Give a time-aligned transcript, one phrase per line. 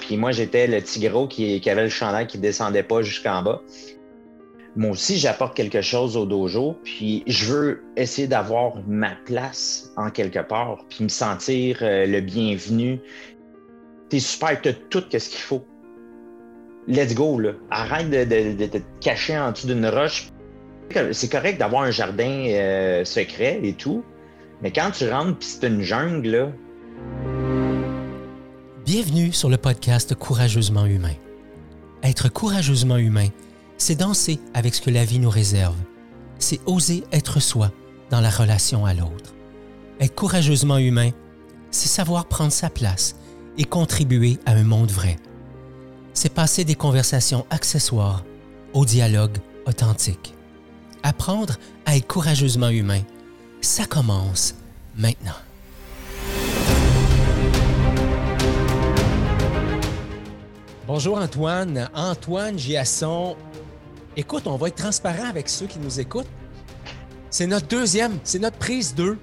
[0.00, 3.62] Puis moi, j'étais le petit gros qui, avait le chandail qui descendait pas jusqu'en bas.
[4.74, 10.10] Moi aussi, j'apporte quelque chose au dojo, puis je veux essayer d'avoir ma place en
[10.10, 12.98] quelque part, puis me sentir euh, le bienvenu.
[14.08, 15.66] T'es super, t'as tout ce qu'il faut.
[16.88, 17.52] Let's go, là.
[17.70, 20.30] Arrête de, te cacher en dessous d'une roche.
[21.12, 24.02] C'est correct d'avoir un jardin euh, secret et tout,
[24.62, 26.52] mais quand tu rentres puis c'est une jungle, là.
[28.94, 31.14] Bienvenue sur le podcast Courageusement Humain.
[32.02, 33.28] Être courageusement humain,
[33.78, 35.78] c'est danser avec ce que la vie nous réserve.
[36.38, 37.72] C'est oser être soi
[38.10, 39.32] dans la relation à l'autre.
[39.98, 41.08] Être courageusement humain,
[41.70, 43.16] c'est savoir prendre sa place
[43.56, 45.16] et contribuer à un monde vrai.
[46.12, 48.26] C'est passer des conversations accessoires
[48.74, 50.34] au dialogue authentique.
[51.02, 53.00] Apprendre à être courageusement humain,
[53.62, 54.54] ça commence
[54.98, 55.32] maintenant.
[60.84, 61.88] Bonjour Antoine.
[61.94, 63.36] Antoine Giasson
[64.16, 66.28] Écoute, on va être transparent avec ceux qui nous écoutent.
[67.30, 69.16] C'est notre deuxième, c'est notre prise 2.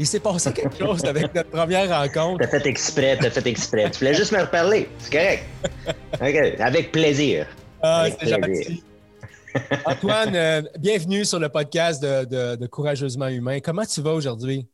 [0.00, 2.40] Il s'est passé quelque chose avec notre première rencontre.
[2.40, 3.88] T'as fait exprès, t'as fait exprès.
[3.92, 4.88] tu voulais juste me reparler.
[4.98, 5.44] C'est correct.
[6.14, 6.60] OK.
[6.60, 7.46] Avec plaisir.
[7.80, 8.82] Ah, c'est gentil.
[9.84, 13.60] Antoine, euh, bienvenue sur le podcast de, Courageusement Humain.
[13.60, 14.66] Comment tu vas aujourd'hui?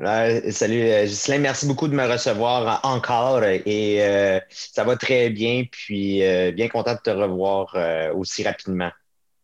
[0.00, 1.38] Salut, euh, Ghislain.
[1.38, 5.64] Merci beaucoup de me recevoir encore et euh, ça va très bien.
[5.70, 6.20] Puis
[6.52, 7.76] bien content de te revoir
[8.14, 8.90] aussi rapidement.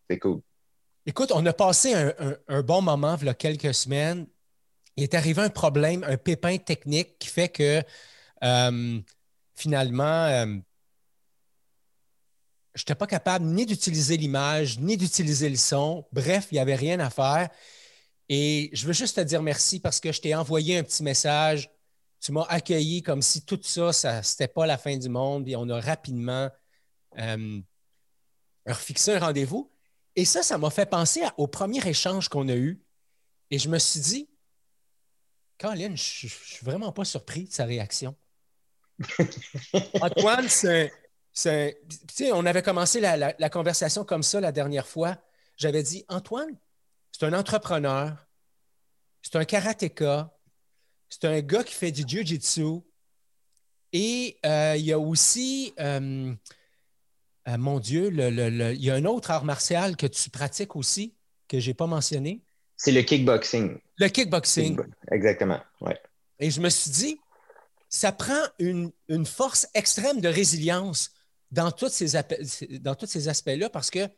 [0.08, 0.40] C'est cool.
[1.06, 1.94] Écoute, on a passé
[2.48, 4.26] un, bon moment il y a quelques semaines.
[4.96, 7.82] Il est arrivé un problème, un pépin technique qui fait que
[8.44, 9.00] euh,
[9.54, 10.46] finalement, euh,
[12.74, 16.06] je n'étais pas capable ni d'utiliser l'image, ni d'utiliser le son.
[16.12, 17.48] Bref, il n'y avait rien à faire.
[18.28, 21.70] Et je veux juste te dire merci parce que je t'ai envoyé un petit message.
[22.20, 25.46] Tu m'as accueilli comme si tout ça, ça n'était pas la fin du monde.
[25.48, 26.50] Et on a rapidement
[27.18, 27.60] euh,
[28.66, 29.70] refixé un rendez-vous.
[30.16, 32.80] Et ça, ça m'a fait penser au premier échange qu'on a eu.
[33.50, 34.28] Et je me suis dit,
[35.58, 38.16] Colin, je ne suis vraiment pas surpris de sa réaction.
[40.00, 40.92] Antoine, c'est.
[41.34, 45.18] Tu sais, on avait commencé la, conversation comme ça la dernière fois.
[45.56, 46.56] J'avais dit Antoine,
[47.16, 48.26] c'est un entrepreneur,
[49.22, 50.36] c'est un karatéka,
[51.08, 52.80] c'est un gars qui fait du jiu-jitsu
[53.92, 55.72] et euh, il y a aussi.
[55.78, 56.34] Euh,
[57.46, 61.14] euh, mon Dieu, il y a un autre art martial que tu pratiques aussi,
[61.46, 62.42] que je n'ai pas mentionné.
[62.76, 63.78] C'est le kickboxing.
[63.98, 64.80] Le kickboxing.
[65.12, 65.92] Exactement, oui.
[66.40, 67.20] Et je me suis dit,
[67.88, 68.90] ça prend une,
[69.24, 71.12] force extrême de résilience
[71.52, 72.18] dans, tous ces,
[72.80, 74.08] dans tous ces aspects-là parce que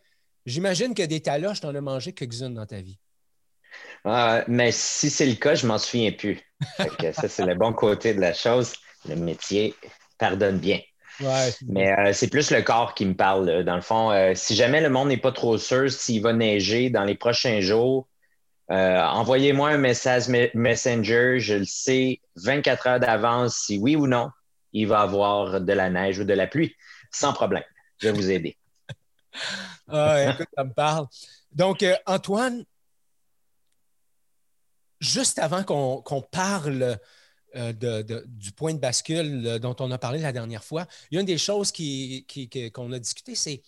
[0.47, 2.99] j'imagine que des taloches, tu en as mangé quelques-unes dans ta vie.
[4.05, 6.41] Ah, mais si c'est le cas, je m'en souviens plus.
[7.13, 8.75] ça, c'est le bon côté de la chose.
[9.09, 9.75] Le métier
[10.19, 10.81] pardonne bien.
[11.67, 13.65] Mais euh, c'est plus le corps qui me parle.
[13.65, 16.91] Dans le fond, euh, si jamais le monde n'est pas trop sûr s'il va neiger
[16.91, 18.09] dans les prochains jours,
[18.71, 21.39] euh, envoyez-moi un message Messenger.
[21.39, 24.31] Je le sais 24 heures d'avance si oui ou non,
[24.73, 26.75] il va avoir de la neige ou de la pluie.
[27.11, 27.65] Sans problème.
[27.99, 28.57] Je vais vous aider.
[29.89, 31.07] Ah, écoute, ça me parle.
[31.53, 32.65] Donc, Antoine,
[35.01, 36.99] juste avant qu'on parle
[37.55, 37.73] euh,
[38.27, 41.21] du point de bascule euh, dont on a parlé la dernière fois, il y a
[41.21, 43.63] une des choses qu'on a discuté, c'est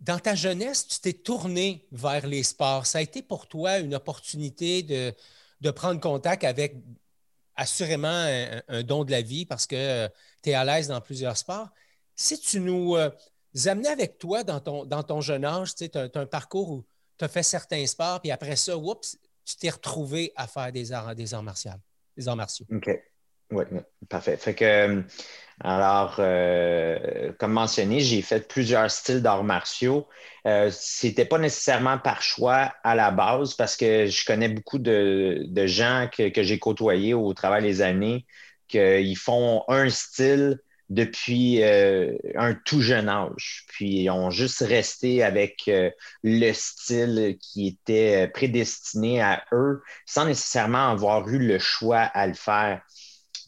[0.00, 2.86] dans ta jeunesse, tu t'es tourné vers les sports.
[2.86, 6.76] Ça a été pour toi une opportunité de, prendre contact avec
[7.54, 8.08] assurément
[8.68, 10.08] un, don de la vie parce que euh,
[10.42, 11.68] tu es à l'aise dans plusieurs sports.
[12.22, 12.98] Si tu nous
[13.64, 16.84] amenais avec toi dans ton, dans ton jeune âge, tu as, un parcours où
[17.16, 20.92] tu as fait certains sports, puis après ça, oups, tu t'es retrouvé à faire des
[20.92, 21.70] arts, des arts martiaux.
[22.18, 22.66] Des arts martiaux.
[22.70, 22.90] OK.
[23.52, 23.64] Oui,
[24.10, 24.36] parfait.
[24.36, 25.02] Fait que, euh,
[25.60, 30.06] alors, euh, comme mentionné, j'ai fait plusieurs styles d'arts martiaux.
[30.46, 34.78] Euh, Ce n'était pas nécessairement par choix à la base parce que je connais beaucoup
[34.78, 38.26] de, gens que, que j'ai côtoyés au travers des années
[38.68, 43.64] qu'ils font un style depuis euh, un tout jeune âge.
[43.68, 45.90] Puis ils ont juste resté avec euh,
[46.24, 52.34] le style qui était prédestiné à eux sans nécessairement avoir eu le choix à le
[52.34, 52.82] faire.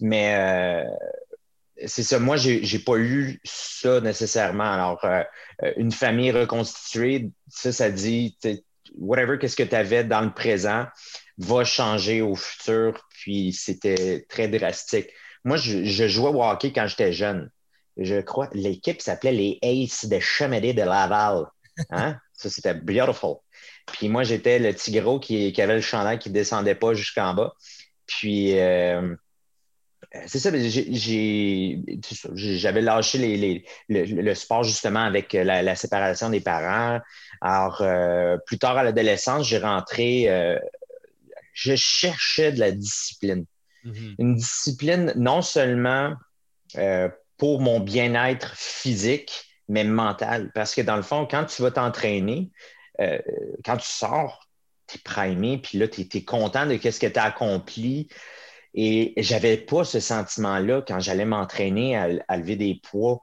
[0.00, 0.84] Mais euh,
[1.84, 4.72] c'est ça, moi, j'ai n'ai pas eu ça nécessairement.
[4.72, 5.04] Alors,
[5.76, 8.36] une famille reconstituée, ça, ça dit,
[8.96, 10.86] whatever, qu'est-ce que tu avais dans le présent
[11.38, 13.04] va changer au futur.
[13.10, 15.08] Puis c'était très drastique.
[15.44, 17.50] Moi, je, jouais au hockey quand j'étais jeune.
[17.96, 21.46] Je crois l'équipe s'appelait les Aces de Chemédé de Laval.
[21.90, 22.16] Hein?
[22.32, 23.36] Ça, c'était beautiful.
[23.86, 27.34] Puis moi, j'étais le petit gros qui, avait le chandail qui ne descendait pas jusqu'en
[27.34, 27.52] bas.
[28.06, 29.14] Puis euh,
[30.26, 30.50] c'est ça,
[32.34, 37.00] j'avais lâché le, sport justement avec la, séparation des parents.
[37.40, 37.82] Alors,
[38.46, 40.58] plus tard à l'adolescence, j'ai rentré,
[41.54, 43.44] je cherchais de la discipline.
[43.84, 44.14] Mm-hmm.
[44.18, 46.14] Une discipline non seulement
[47.42, 50.52] pour mon bien-être physique, mais mental.
[50.54, 52.50] Parce que dans le fond, quand tu vas t'entraîner,
[53.00, 53.18] euh,
[53.64, 54.48] quand tu sors,
[54.86, 58.08] tu es primé, puis là, tu es, content de ce que tu as accompli.
[58.74, 63.20] Et j'avais pas ce sentiment-là quand j'allais m'entraîner à, lever des poids.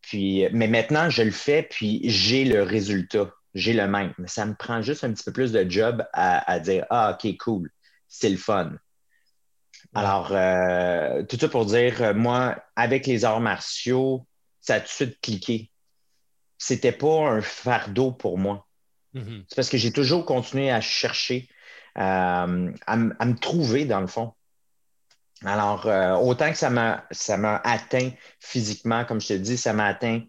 [0.00, 3.30] Puis, mais maintenant, je le fais, puis j'ai le résultat.
[3.54, 4.12] J'ai le même.
[4.18, 7.36] Mais ça me prend juste un petit peu plus de job à dire Ah, OK,
[7.38, 7.70] cool,
[8.08, 8.72] c'est le fun.
[9.94, 14.26] Alors, euh, tout ça pour dire, euh, moi, avec les arts martiaux,
[14.60, 15.70] ça a tout de suite cliqué.
[16.56, 18.66] C'était pas un fardeau pour moi.
[19.14, 19.44] Mm-hmm.
[19.48, 21.48] C'est parce que j'ai toujours continué à chercher,
[21.98, 24.32] euh, à, me trouver dans le fond.
[25.44, 25.86] Alors,
[26.22, 27.04] autant que ça m'a,
[27.64, 30.22] atteint physiquement, comme je te dis, ça m'a atteint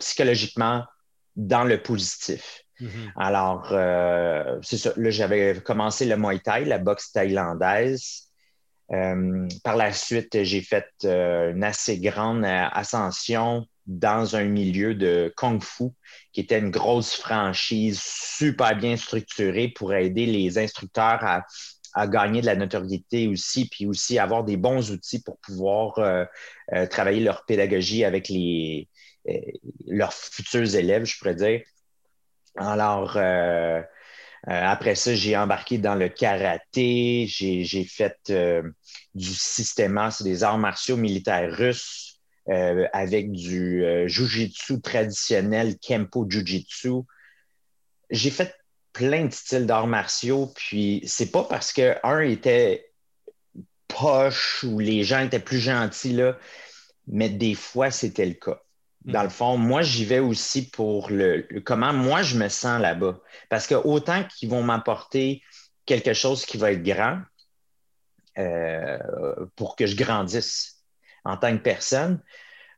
[0.00, 0.84] psychologiquement
[1.36, 2.64] dans le positif.
[2.80, 3.12] Mm-hmm.
[3.16, 4.92] Alors, euh, c'est ça.
[4.96, 8.28] Là, j'avais commencé le Muay Thai, la boxe thaïlandaise.
[8.92, 15.32] Euh, par la suite, j'ai fait euh, une assez grande ascension dans un milieu de
[15.36, 15.90] Kung Fu,
[16.32, 21.44] qui était une grosse franchise super bien structurée pour aider les instructeurs à,
[22.06, 25.98] gagner de la notoriété aussi, puis aussi avoir des bons outils pour pouvoir
[26.90, 28.88] travailler leur pédagogie avec les,
[29.86, 31.62] leurs futurs élèves, je pourrais dire.
[32.56, 33.82] Alors, euh, euh,
[34.44, 38.62] après ça, j'ai embarqué dans le karaté, j'ai fait euh,
[39.14, 42.04] du système, c'est des arts martiaux militaires russes
[42.94, 47.02] avec du jujitsu traditionnel, kempo jujitsu.
[48.08, 48.56] J'ai fait
[48.94, 52.90] plein de styles d'arts martiaux, puis c'est pas parce que un était
[53.86, 56.18] poche ou les gens étaient plus gentils,
[57.06, 58.62] mais des fois, c'était le cas.
[59.04, 63.20] Dans le fond, moi, j'y vais aussi pour le, comment moi je me sens là-bas.
[63.48, 65.42] Parce que autant qu'ils vont m'apporter
[65.86, 67.20] quelque chose qui va être grand
[68.38, 68.98] euh,
[69.56, 70.82] pour que je grandisse
[71.24, 72.20] en tant que personne,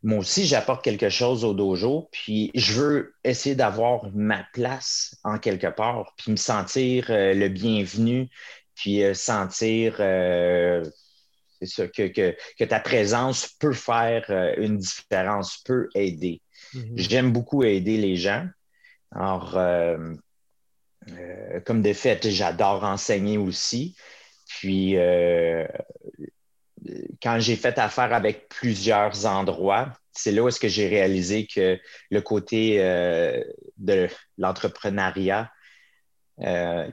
[0.03, 5.39] moi aussi, j'apporte quelque chose au dojo, puis je veux essayer d'avoir ma place en
[5.39, 8.31] quelque part, puis me sentir euh, le bienvenu,
[8.75, 9.97] puis euh, sentir
[11.61, 16.41] c'est ça, que, ta présence peut faire euh, une différence, peut aider.
[16.75, 16.93] Mhm.
[16.97, 18.47] J'aime beaucoup aider les gens.
[19.13, 20.15] Alors, euh,
[21.11, 23.97] euh, comme de fait, j'adore enseigner aussi.
[24.49, 24.97] Puis,
[27.23, 31.79] quand j'ai fait affaire avec plusieurs endroits, c'est là où est-ce que j'ai réalisé que
[32.11, 34.09] le côté de
[34.39, 35.53] l'entrepreneuriat,
[36.39, 36.93] il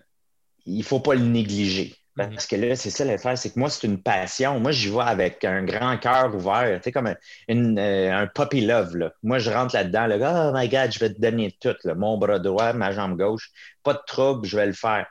[0.68, 1.96] ne faut pas le négliger.
[2.18, 2.30] Mhm.
[2.32, 4.60] Parce que là, c'est ça l'affaire, c'est que moi, c'est une passion.
[4.60, 8.62] Moi, j'y vais avec un grand cœur ouvert, tu sais, comme un, euh, un puppy
[8.62, 8.98] love.
[8.98, 9.14] Là.
[9.22, 12.40] Moi, je rentre là-dedans, là, oh my God, je vais te donner tout, mon bras
[12.40, 13.52] droit, ma jambe gauche.
[13.84, 15.06] Pas de trouble, je vais le faire.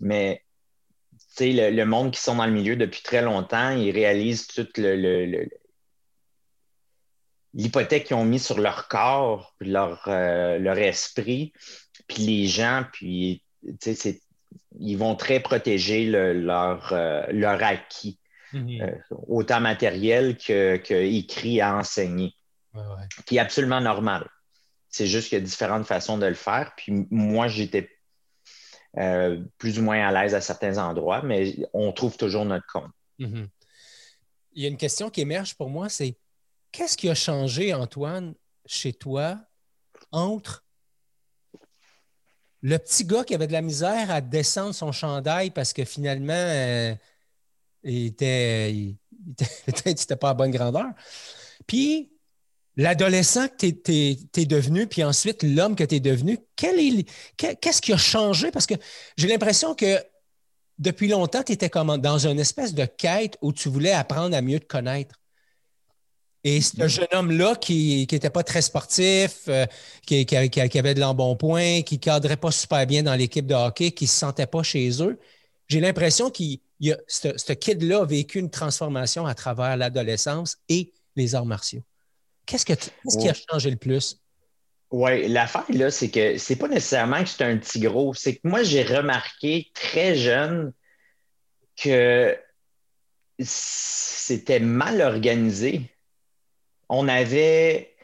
[0.00, 0.42] Mais,
[1.36, 4.78] tu sais, le, monde qui sont dans le milieu depuis très longtemps, ils réalisent toute
[4.78, 5.46] le,
[7.54, 11.52] l'hypothèque qu'ils ont mis sur leur corps, leur, euh, leur esprit,
[12.08, 13.44] puis les gens, puis
[13.80, 14.21] c'est
[14.78, 18.18] ils vont très protéger leur, euh, leur acquis,
[18.52, 18.80] mhm.
[18.82, 22.34] euh, autant matériel que, écrit à enseigner,
[23.26, 24.28] qui est absolument normal.
[24.88, 26.72] C'est juste qu'il y a différentes façons de le faire.
[26.76, 27.90] Puis moi, j'étais
[28.98, 32.90] euh, plus ou moins à l'aise à certains endroits, mais on trouve toujours notre compte.
[33.18, 33.48] Mhm.
[34.54, 36.14] Il y a une question qui émerge pour moi, c'est
[36.72, 38.34] qu'est-ce qui a changé, Antoine,
[38.66, 39.40] chez toi,
[40.10, 40.61] entre
[42.62, 46.32] le petit gars qui avait de la misère à descendre son chandail parce que finalement,
[46.32, 46.94] euh,
[47.82, 48.96] il était, il
[50.20, 50.86] pas à bonne grandeur.
[51.66, 52.12] Puis,
[52.76, 57.96] l'adolescent que tu es, devenu, puis ensuite l'homme que tu es devenu, qu'est-ce qui a
[57.96, 58.50] changé?
[58.50, 58.74] Parce que
[59.16, 59.98] j'ai l'impression que
[60.78, 64.42] depuis longtemps, tu étais comme dans une espèce de quête où tu voulais apprendre à
[64.42, 65.21] mieux te connaître.
[66.44, 69.64] Et ce jeune homme-là qui n'était pas très sportif, euh,
[70.04, 74.04] qui, avait de l'embonpoint, qui ne cadrait pas super bien dans l'équipe de hockey, qui
[74.04, 75.18] ne se sentait pas chez eux,
[75.68, 76.42] j'ai l'impression que
[77.06, 81.82] ce kid-là a vécu une transformation à travers l'adolescence et les arts martiaux.
[82.44, 84.18] Qu'est-ce, que qui a changé le plus?
[84.90, 88.14] Oui, l'affaire, là, c'est que c'est pas nécessairement que c'est un petit gros.
[88.14, 90.72] C'est que moi, j'ai remarqué très jeune
[91.76, 92.36] que
[93.38, 95.91] c'était mal organisé
[96.92, 97.94] on avait.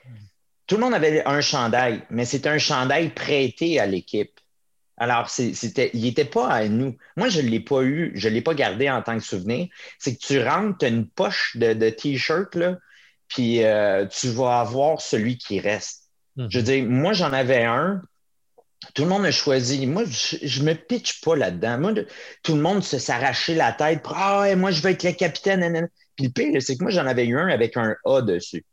[0.67, 4.41] Tout le monde avait un chandail, mais c'était un chandail prêté à l'équipe.
[4.97, 6.97] Alors, c'était, il n'était pas à nous.
[7.17, 9.69] Moi, je ne l'ai pas eu, je ne l'ai pas gardé en tant que souvenir.
[9.99, 12.77] C'est que tu rentres, tu as une poche de, T-shirt, là,
[13.29, 16.11] puis euh, tu vas avoir celui qui reste.
[16.37, 16.65] Je veux mhm.
[16.65, 18.03] dire, moi, j'en avais un.
[18.95, 19.87] Tout le monde a choisi.
[19.87, 21.79] Moi, je ne me pitche pas là-dedans.
[21.79, 21.93] Moi,
[22.43, 25.89] tout le monde se s'arrachait la tête pour Ah, moi, je vais être le capitaine.
[26.17, 28.65] Puis le pire, c'est que moi, j'en avais eu un avec un A dessus.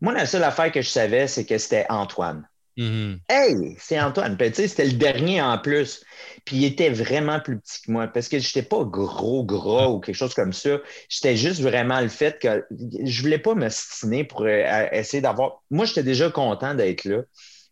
[0.00, 2.46] Moi, la seule affaire que je savais, c'est que c'était Antoine.
[2.76, 3.20] Mm-hmm.
[3.30, 4.36] Hey, c'est Antoine.
[4.52, 6.04] c'était le dernier en plus.
[6.44, 9.88] Puis il était vraiment plus petit que moi parce que je n'étais pas gros, gras
[9.88, 10.78] ou quelque chose comme ça.
[11.08, 15.22] J'étais juste vraiment le fait que je ne voulais pas me stiner pour euh, essayer
[15.22, 15.62] d'avoir.
[15.70, 17.22] Moi, j'étais déjà content d'être là.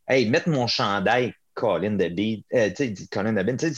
[0.09, 2.05] Hey, mettre mon chandail, Colin de
[2.55, 2.71] euh,
[3.11, 3.75] Colin de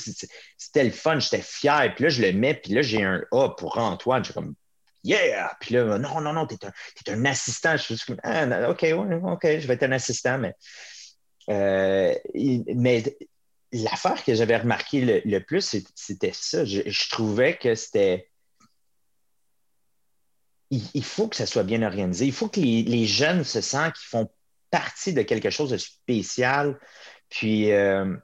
[0.56, 1.92] c'était le fun, j'étais fier.
[1.94, 4.22] Puis là, je le mets, puis là, j'ai un A pour Antoine.
[4.22, 4.54] Je suis comme
[5.06, 5.56] Yeah!
[5.60, 6.72] Puis là, non, non, non, t'es un,
[7.06, 7.76] es un assistant.
[7.76, 10.54] Je suis juste comme, ah, OK, OK, je vais être un assistant, mais
[11.48, 12.14] euh,
[12.74, 13.04] mais
[13.72, 16.64] l'affaire que j'avais remarqué le, plus, c'était ça.
[16.64, 18.30] Je, trouvais que c'était.
[20.70, 22.26] Il, faut que ça soit bien organisé.
[22.26, 24.28] Il faut que les, jeunes se sentent qu'ils font
[24.70, 26.78] partie de quelque chose de spécial.
[27.28, 28.16] Puis, euh,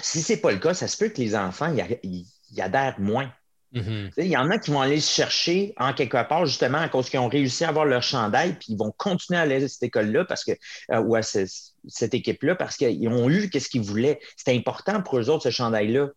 [0.00, 3.32] si ce n'est pas le cas, ça se peut que les enfants y adhèrent moins.
[3.74, 4.12] Mm-hmm.
[4.18, 7.10] Il y en a qui vont aller se chercher en quelque part, justement, à cause
[7.10, 9.82] qu'ils ont réussi à avoir leur chandail, puis ils vont continuer à aller à cette
[9.82, 10.52] école-là parce que,
[10.92, 14.20] euh, ou à cette équipe-là parce qu'ils ont eu ce qu'ils voulaient.
[14.36, 16.08] C'était important pour eux autres, ce chandail-là.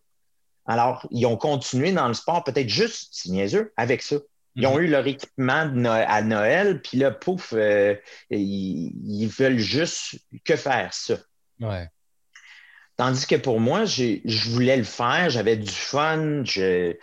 [0.66, 4.16] Alors, ils ont continué dans le sport, peut-être juste, c'est niaiseux, avec ça.
[4.54, 4.82] Ils ont mm-hmm.
[4.82, 7.94] eu leur équipement à Noël, puis là, pouf, euh,
[8.30, 11.16] ils, veulent juste que faire ça.
[12.96, 16.96] Tandis que pour moi, je voulais le faire, j'avais du fun, je,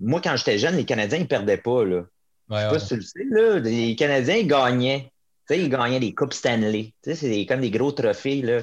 [0.00, 1.84] moi, quand j'étais jeune, les Canadiens, ils ne perdaient pas.
[1.84, 2.04] Là.
[2.50, 3.24] Je sais pas si tu le sais.
[3.30, 3.58] Là.
[3.58, 5.12] Les Canadiens, ils gagnaient.
[5.50, 6.94] ils gagnaient des Coupes Stanley.
[7.02, 8.42] C'est comme des gros trophées.
[8.42, 8.60] Là.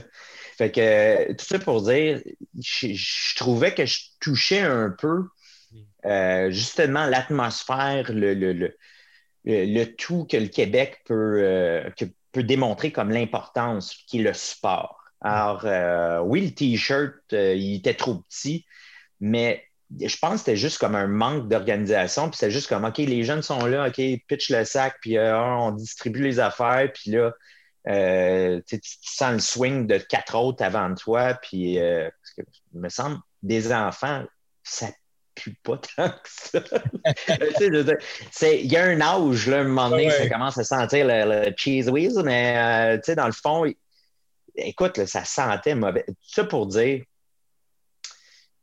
[0.57, 2.21] Fait que tout ça pour dire,
[2.59, 5.25] je, trouvais que je touchais un peu
[6.05, 8.73] euh, justement l'atmosphère, le, le,
[9.45, 11.89] le, tout que le Québec peut, euh,
[12.31, 14.97] peut démontrer comme l'importance qui est le sport.
[15.21, 18.65] Alors, euh, oui, le T-shirt, il était trop petit,
[19.19, 19.66] mais
[19.99, 22.29] je pense que c'était juste comme un manque d'organisation.
[22.29, 25.37] Puis c'était juste comme, OK, les jeunes sont là, OK, pitch le sac, puis euh,
[25.39, 27.31] on distribue les affaires, puis là,
[27.87, 31.35] euh, tu, sens le swing de quatre autres avant toi.
[31.35, 32.41] Puis, euh, parce que,
[32.73, 34.25] il me semble, des enfants,
[34.63, 34.87] ça
[35.35, 36.59] pue pas tant que ça.
[38.51, 41.89] il y a un âge, là, un moment donné, ça commence à sentir le, cheese
[41.89, 43.65] whiz, mais dans le fond,
[44.55, 46.03] écoute, ça sentait mauvais.
[46.07, 47.03] Tout ça pour dire,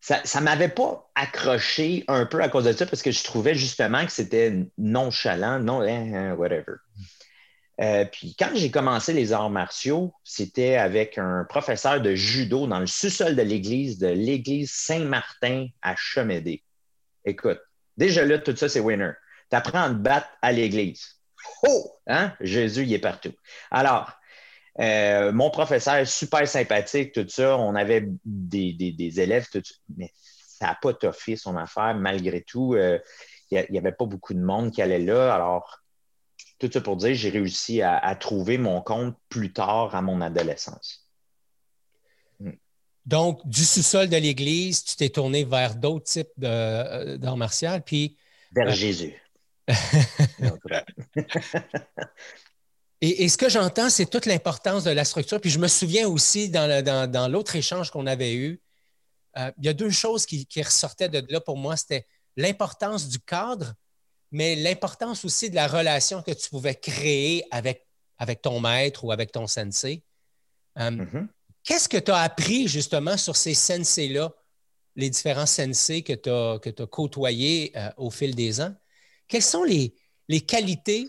[0.05, 3.55] ça ne m'avait pas accroché un peu à cause de ça parce que je trouvais
[3.55, 6.77] justement que c'était nonchalant, non, hein, hein, whatever.
[7.81, 12.81] Euh, puis quand j'ai commencé les arts martiaux, c'était avec un professeur de judo dans
[12.81, 16.63] le sous-sol de l'église de l'église Saint-Martin à Chemédé.
[17.25, 17.61] Écoute,
[17.97, 19.13] déjà là, tout ça, c'est winner.
[19.51, 21.17] Tu apprends à te battre à l'église.
[21.63, 21.93] Oh!
[22.07, 22.35] Hein?
[22.41, 23.33] Jésus, il est partout.
[23.71, 24.13] Alors,
[24.81, 27.57] euh, mon professeur, super sympathique, tout ça.
[27.59, 29.75] On avait des, élèves, tout ça.
[29.97, 32.75] Mais ça n'a pas toffé son affaire, malgré tout.
[32.75, 32.99] Euh,
[33.51, 35.33] il n'y avait pas beaucoup de monde qui allait là.
[35.33, 35.81] Alors,
[36.59, 41.09] tout ça pour dire, j'ai réussi à, trouver mon compte plus tard à mon adolescence.
[42.41, 42.55] Hmm.
[43.07, 48.17] Donc, du sous-sol de l'Église, tu t'es tourné vers d'autres types euh, d'art martial, puis...
[48.53, 49.15] Vers Jésus.
[53.07, 55.39] Et, ce que j'entends, c'est toute l'importance de la structure.
[55.39, 58.63] Puis je me souviens aussi dans, l'autre échange qu'on avait eu,
[59.37, 61.77] euh, il y a deux choses qui, ressortaient de là pour moi.
[61.77, 62.07] C'était
[62.39, 63.75] l'importance du cadre,
[64.31, 69.13] mais l'importance aussi de la relation que tu pouvais créer avec, avec ton maître ou
[69.13, 70.03] avec ton sensei.
[70.79, 71.29] Euh, mm-hmm.
[71.63, 74.33] Qu'est-ce que tu as appris justement sur ces sensei-là,
[74.97, 78.75] les différents sensei que tu as, que côtoyés euh, au fil des ans?
[79.29, 79.95] Quelles sont les,
[80.29, 81.07] les qualités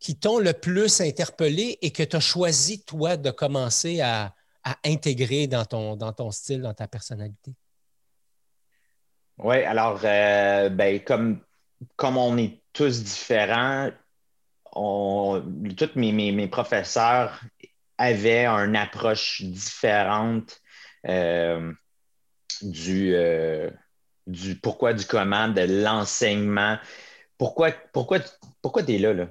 [0.00, 4.34] qui t'ont le plus interpellé et que tu as choisi, toi, de commencer à,
[4.84, 7.54] intégrer dans ton, style, dans ta personnalité?
[9.38, 11.40] Oui, alors, euh, ben, comme,
[11.96, 13.90] comme on est tous différents,
[14.72, 17.40] tous mes, professeurs
[17.96, 20.60] avaient une approche différente
[21.06, 21.72] euh,
[22.62, 23.70] du, euh,
[24.26, 26.78] du pourquoi, du comment, de l'enseignement.
[27.38, 28.18] Pourquoi, pourquoi,
[28.60, 29.28] pourquoi tu es là, là?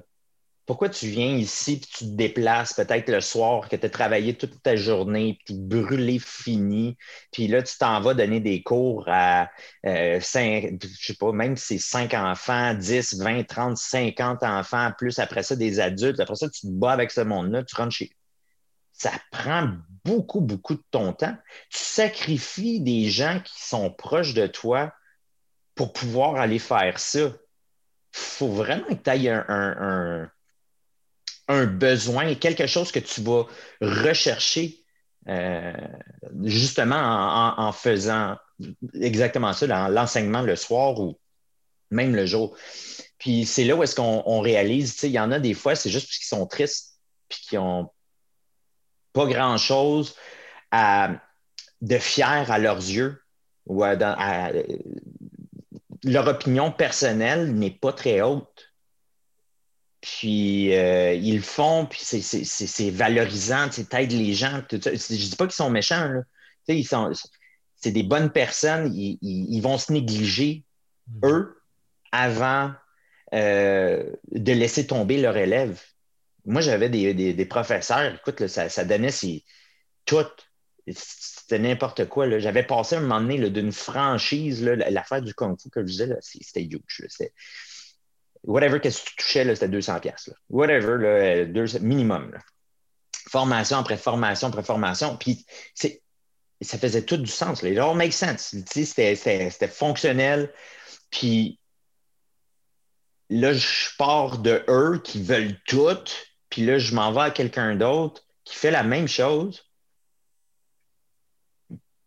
[0.68, 4.34] Pourquoi tu viens ici et tu te déplaces peut-être le soir que tu as travaillé
[4.34, 6.98] toute ta journée, puis brûlé fini,
[7.32, 9.48] puis là, tu t'en vas donner des cours à
[9.86, 14.92] euh, cinq, je sais pas, même si c'est 5 enfants, 10, 20, 30, 50 enfants,
[14.98, 17.96] plus après ça des adultes, après ça, tu te bats avec ce monde-là, tu rentres
[17.96, 18.10] chez.
[18.92, 19.70] ça prend
[20.04, 21.36] beaucoup, beaucoup de ton temps.
[21.70, 24.92] Tu sacrifies des gens qui sont proches de toi
[25.74, 27.20] pour pouvoir aller faire ça.
[27.20, 27.32] Il
[28.12, 30.30] faut vraiment que tu un, un,
[31.48, 33.46] besoin, quelque chose que tu vas
[33.80, 34.78] rechercher
[35.28, 35.72] euh,
[36.44, 38.36] justement en, faisant
[39.00, 41.18] exactement ça, dans l'enseignement le soir ou
[41.90, 42.56] même le jour.
[43.18, 46.06] Puis c'est là où est-ce qu'on réalise, il y en a des fois, c'est juste
[46.06, 47.90] parce qu'ils sont tristes puis qu'ils n'ont
[49.12, 50.14] pas grand-chose
[50.72, 53.22] de fier à leurs yeux
[53.66, 53.84] ou
[56.04, 58.67] leur opinion personnelle n'est pas très haute.
[60.16, 64.62] Puis euh, ils le font, puis c'est valorisant, tu aides les gens.
[64.70, 66.22] Je ne dis pas qu'ils sont méchants.
[66.66, 67.12] Ils sont,
[67.76, 70.64] c'est des bonnes personnes, ils, vont se négliger,
[71.08, 71.26] mm.
[71.26, 71.62] eux,
[72.10, 72.72] avant
[73.34, 75.80] euh, de laisser tomber leur élève.
[76.46, 79.10] Moi, j'avais des, professeurs, écoute, ça, donnait
[80.06, 80.24] tout.
[80.90, 82.38] C'était n'importe quoi.
[82.38, 86.64] J'avais passé un moment donné d'une franchise, l'affaire du Kung Fu que je disais, c'était
[86.64, 87.06] huge.
[88.44, 90.30] Whatever que tu touchais, c'était 200 pièces.
[90.48, 91.46] Whatever,
[91.80, 92.36] minimum.
[93.28, 95.16] Formation après formation après formation.
[95.16, 97.62] Puis ça faisait tout du sens.
[97.62, 98.54] Les all make sense.
[98.66, 100.52] C'était fonctionnel.
[101.10, 101.58] Puis
[103.30, 106.04] là, je pars de eux qui veulent tout,
[106.50, 109.64] puis là, je m'en vais à quelqu'un d'autre qui fait la même chose,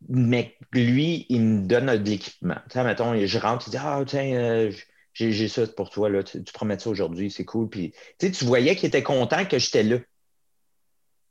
[0.10, 2.58] mais lui, il me donne de l'équipement.
[2.70, 4.72] Tu sais, mettons, je rentre, il dit Ah, tiens, euh,
[5.14, 7.70] j'ai ça pour toi, là, tu, promets ça aujourd'hui, c'est cool.
[7.70, 9.98] Puis, tu, tu voyais qu'il était content que j'étais là.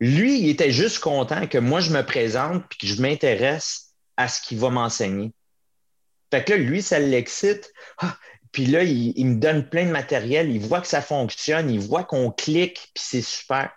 [0.01, 4.29] Lui, il était juste content que moi, je me présente puis que je m'intéresse à
[4.29, 5.33] ce qu'il va m'enseigner.
[6.31, 7.73] Fait que là, lui, ça l'excite.
[7.99, 8.17] Ah,
[8.53, 12.05] puis là, il, me donne plein de matériel, il voit que ça fonctionne, il voit
[12.05, 13.71] qu'on clique, puis c'est super.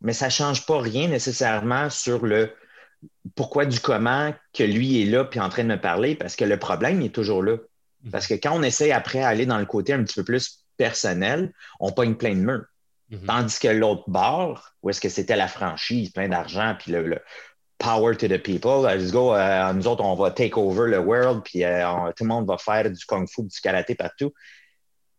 [0.00, 2.52] Mais ça ne change pas rien nécessairement sur le
[3.34, 6.44] pourquoi du comment que lui est là puis en train de me parler, parce que
[6.44, 7.56] le problème est toujours là.
[8.10, 11.52] Parce que quand on essaie après d'aller dans le côté un petit peu plus personnel,
[11.78, 12.66] on pogne plein de murs.
[13.10, 13.26] Mhm.
[13.26, 17.20] Tandis que l'autre bord, où est-ce que c'était la franchise, plein d'argent, puis le,
[17.82, 18.82] power to the people.
[18.82, 19.34] Let's go.
[19.34, 21.84] Euh, nous autres, on va take over le world, puis euh,
[22.16, 24.32] tout le monde va faire du kung fu, du karaté partout.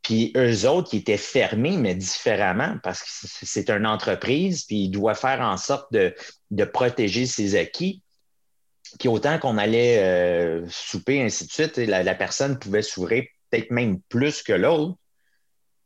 [0.02, 4.90] Puis eux autres, qui étaient fermés, mais différemment, parce que c'est une entreprise, puis il
[4.90, 6.14] doit faire en sorte de,
[6.66, 8.02] protéger ses acquis.
[9.00, 13.72] Puis autant qu'on allait euh, souper, ainsi de suite, la, la personne pouvait s'ouvrir peut-être
[13.72, 14.98] même plus que l'autre,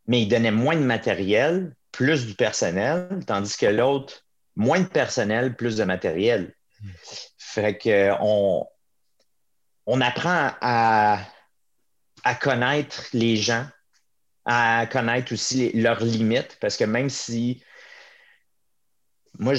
[0.07, 4.23] mais il donnait moins de matériel, plus du personnel, tandis que l'autre,
[4.55, 6.53] moins de personnel, plus de matériel.
[7.37, 11.25] Fait que on, apprend à,
[12.41, 13.65] connaître les gens,
[14.45, 17.63] à connaître aussi leurs limites, parce que même si
[19.39, 19.53] moi,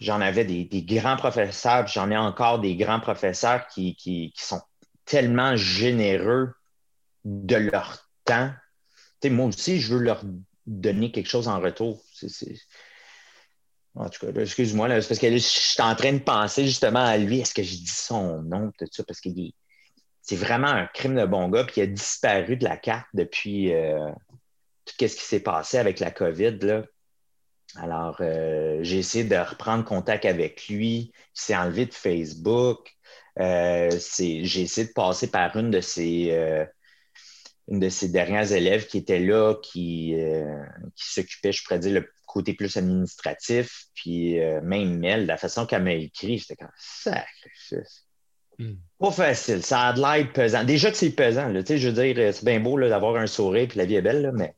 [0.00, 4.62] j'en avais des, grands professeurs, j'en ai encore des grands professeurs qui, sont
[5.04, 6.52] tellement généreux
[7.24, 8.50] de leur temps.
[9.24, 10.22] moi aussi, je veux leur
[10.66, 12.02] donner quelque chose en retour.
[13.96, 17.16] En tout cas, excuse-moi, c'est parce que je suis en train de penser justement à
[17.16, 17.40] lui.
[17.40, 19.04] Est-ce que je dis son nom, tout ça?
[19.04, 19.28] Parce que
[20.22, 23.74] c'est vraiment un crime de bon gars, puis il a disparu de la carte depuis
[23.74, 23.98] euh,
[24.84, 26.58] tout ce qui s'est passé avec la COVID.
[26.60, 26.84] Là.
[27.76, 31.12] Alors, euh, j'ai essayé de reprendre contact avec lui.
[31.14, 32.94] Il s'est enlevé de Facebook.
[33.38, 36.66] Euh, j'ai essayé de passer par une de ses,
[37.68, 40.14] une de ses dernières élèves qui était là, qui,
[40.96, 45.66] qui s'occupait, je pourrais dire, le côté plus administratif, puis euh, même Mel, la façon
[45.66, 48.06] qu'elle m'a écrit, j'étais comme sacrifice.
[48.58, 48.74] Hmm.
[48.98, 50.62] Pas facile, ça a de l'air pesant.
[50.62, 53.78] Déjà que c'est pesant, là, je veux dire, c'est bien beau d'avoir un sourire puis
[53.78, 54.54] la vie est belle, là, mais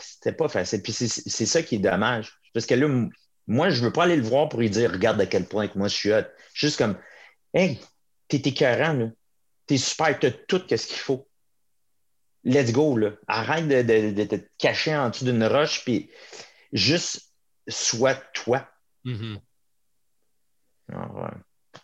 [0.00, 0.82] c'était pas facile.
[0.82, 2.38] Puis c'est ça qui est dommage.
[2.52, 2.88] Parce que là,
[3.46, 5.78] moi, je veux pas aller le voir pour lui dire regarde à quel point que
[5.78, 6.24] moi je suis hot.
[6.54, 6.96] Juste comme
[7.52, 7.80] Hey,
[8.28, 9.06] t'es écœurant, là.
[9.66, 11.28] T'es super, t'as tout ce qu'il faut
[12.44, 13.12] let's go, là.
[13.26, 16.10] Arrête de, te cacher en dessous d'une roche, puis
[16.72, 17.32] juste
[17.68, 18.68] sois toi.
[19.04, 19.38] Mm-hmm.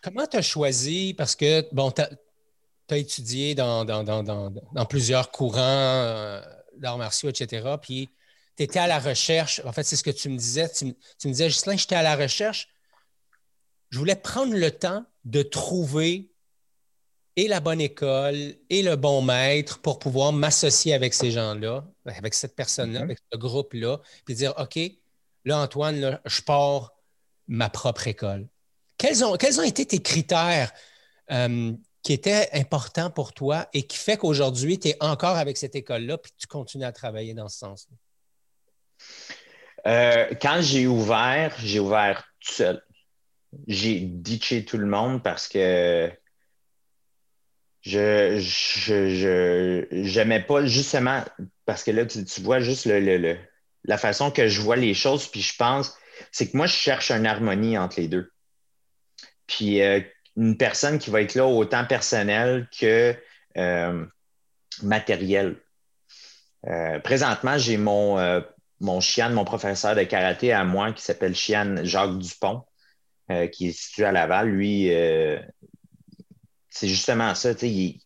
[0.02, 6.40] Comment tu as choisi, parce que, bon, tu as, étudié dans, dans, plusieurs courants euh,
[6.78, 8.10] d'arts martiaux, etc., puis
[8.56, 11.28] tu étais à la recherche, en fait, c'est ce que tu me disais, tu, tu
[11.28, 12.68] me disais, Gislain, j'étais à la recherche,
[13.90, 16.30] je voulais prendre le temps de trouver
[17.36, 22.32] et la bonne école et le bon maître pour pouvoir m'associer avec ces gens-là, avec
[22.34, 23.04] cette personne-là, mhm.
[23.04, 24.78] avec ce groupe-là, puis dire OK,
[25.44, 26.94] là, Antoine, je pars
[27.46, 28.48] ma propre école.
[28.96, 30.72] Quels ont, quels ont été tes critères
[31.30, 31.72] euh,
[32.06, 36.18] qui étaient importants pour toi et qui fait qu'aujourd'hui, tu es encore avec cette école-là
[36.18, 37.96] puis tu continues à travailler dans ce sens-là?
[39.88, 42.80] Euh, quand j'ai ouvert, j'ai ouvert tout seul.
[43.66, 46.12] J'ai ditché tout le monde parce que
[47.80, 51.24] je je, j'aimais pas justement
[51.64, 53.36] parce que là, tu, vois juste le,
[53.82, 55.98] la façon que je vois les choses, puis je pense,
[56.30, 58.30] c'est que moi, je cherche une harmonie entre les deux.
[59.48, 60.00] Puis euh,
[60.36, 63.14] une personne qui va être là autant personnelle que
[63.56, 64.06] euh,
[64.82, 65.56] matérielle.
[66.66, 68.42] Euh, présentement, j'ai mon,
[68.80, 72.64] mon chien, mon professeur de karaté à moi qui s'appelle Chian Jacques Dupont,
[73.52, 74.48] qui est situé à Laval.
[74.48, 74.90] Lui,
[76.70, 78.00] c'est justement ça, il,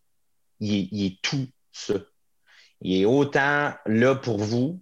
[0.61, 1.95] il, est tout ça.
[2.81, 4.81] Il est autant là pour vous,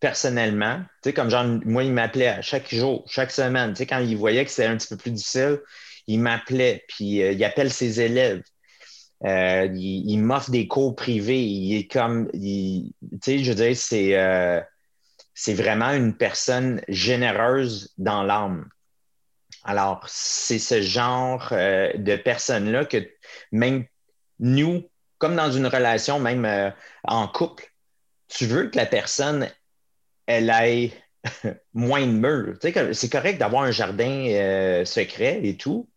[0.00, 0.78] personnellement.
[1.02, 3.72] Tu sais, comme genre, moi, il m'appelait chaque jour, chaque semaine.
[3.72, 5.60] Tu sais, quand il voyait que c'était un petit peu plus difficile,
[6.08, 8.42] il m'appelait, puis euh, il appelle ses élèves.
[9.24, 11.42] Euh, il, m'offre des cours privés.
[11.42, 12.92] Il est comme, tu
[13.22, 14.60] sais, je veux dire, c'est, euh,
[15.34, 18.68] c'est vraiment une personne généreuse dans l'âme.
[19.64, 23.10] Alors, c'est ce genre de personne-là que
[23.52, 23.84] même
[24.38, 26.72] nous, comme dans une relation, même
[27.04, 27.70] en couple,
[28.28, 29.48] tu veux que la personne
[30.26, 30.92] elle ait
[31.74, 32.56] moins de murs.
[32.92, 35.88] c'est correct d'avoir un jardin secret et tout,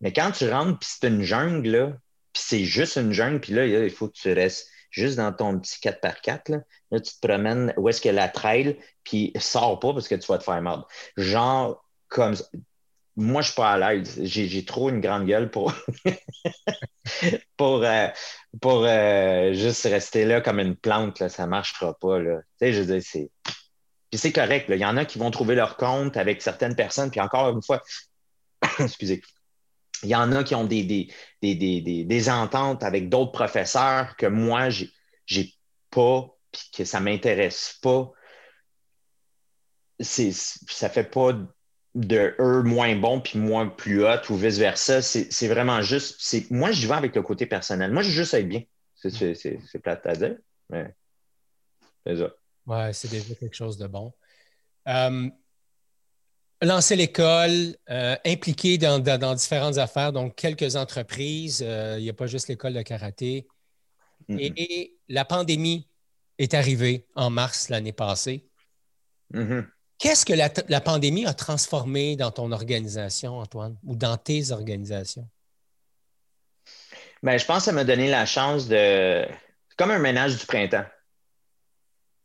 [0.00, 1.98] mais quand tu rentres, puis c'est une jungle,
[2.32, 5.58] puis c'est juste une jungle, puis là, il faut que tu restes juste dans ton
[5.58, 6.50] petit 4x4.
[6.50, 6.58] Là,
[6.90, 10.26] là tu te promènes où est-ce que la trail, puis sors pas parce que tu
[10.26, 10.82] vas te faire mal.
[11.16, 12.34] Genre, comme
[13.16, 14.20] moi, je suis pas à l'aise.
[14.22, 15.72] J'ai trop une grande gueule pour,
[17.56, 18.06] pour, euh,
[18.60, 21.18] pour euh, juste rester là comme une plante.
[21.18, 21.28] Là.
[21.28, 22.20] Ça ne marchera pas.
[22.20, 22.36] Là.
[22.60, 23.30] Tu sais, je veux dire, c'est
[24.10, 24.66] puis c'est correct.
[24.70, 27.10] Il y en a qui vont trouver leur compte avec certaines personnes.
[27.10, 27.82] Puis encore une fois,
[28.78, 29.20] excusez,
[30.02, 31.04] il y en a qui ont des, des,
[31.42, 34.86] des, ententes avec d'autres professeurs que moi, je
[35.34, 35.54] n'ai
[35.90, 38.12] pas, puis que ça m'intéresse pas.
[40.00, 41.32] Ça ne fait pas
[41.94, 45.02] de eux moins bon puis moi plus hot ou vice-versa.
[45.02, 46.50] C'est vraiment juste.
[46.50, 47.92] Moi, je vais avec le côté personnel.
[47.92, 48.62] Moi, je veux juste être bien.
[48.94, 50.36] C'est plate à dire,
[52.06, 52.30] c'est ça.
[52.66, 54.12] Oui, c'est déjà quelque chose de bon.
[54.88, 55.28] Euh,
[56.62, 58.98] lancer l'école, euh, impliqué dans,
[59.34, 61.62] différentes affaires, donc quelques entreprises.
[61.64, 63.46] Euh, il n'y a pas juste l'école de karaté.
[64.28, 65.88] et, la pandémie
[66.38, 68.46] est arrivée en mars l'année passée.
[69.32, 69.66] Mm-hmm.
[69.98, 75.28] Qu'est-ce que la, la, pandémie a transformé dans ton organisation, Antoine, ou dans tes organisations?
[77.22, 79.26] Bien, je pense que ça m'a donné la chance de.
[79.76, 80.84] comme un ménage du printemps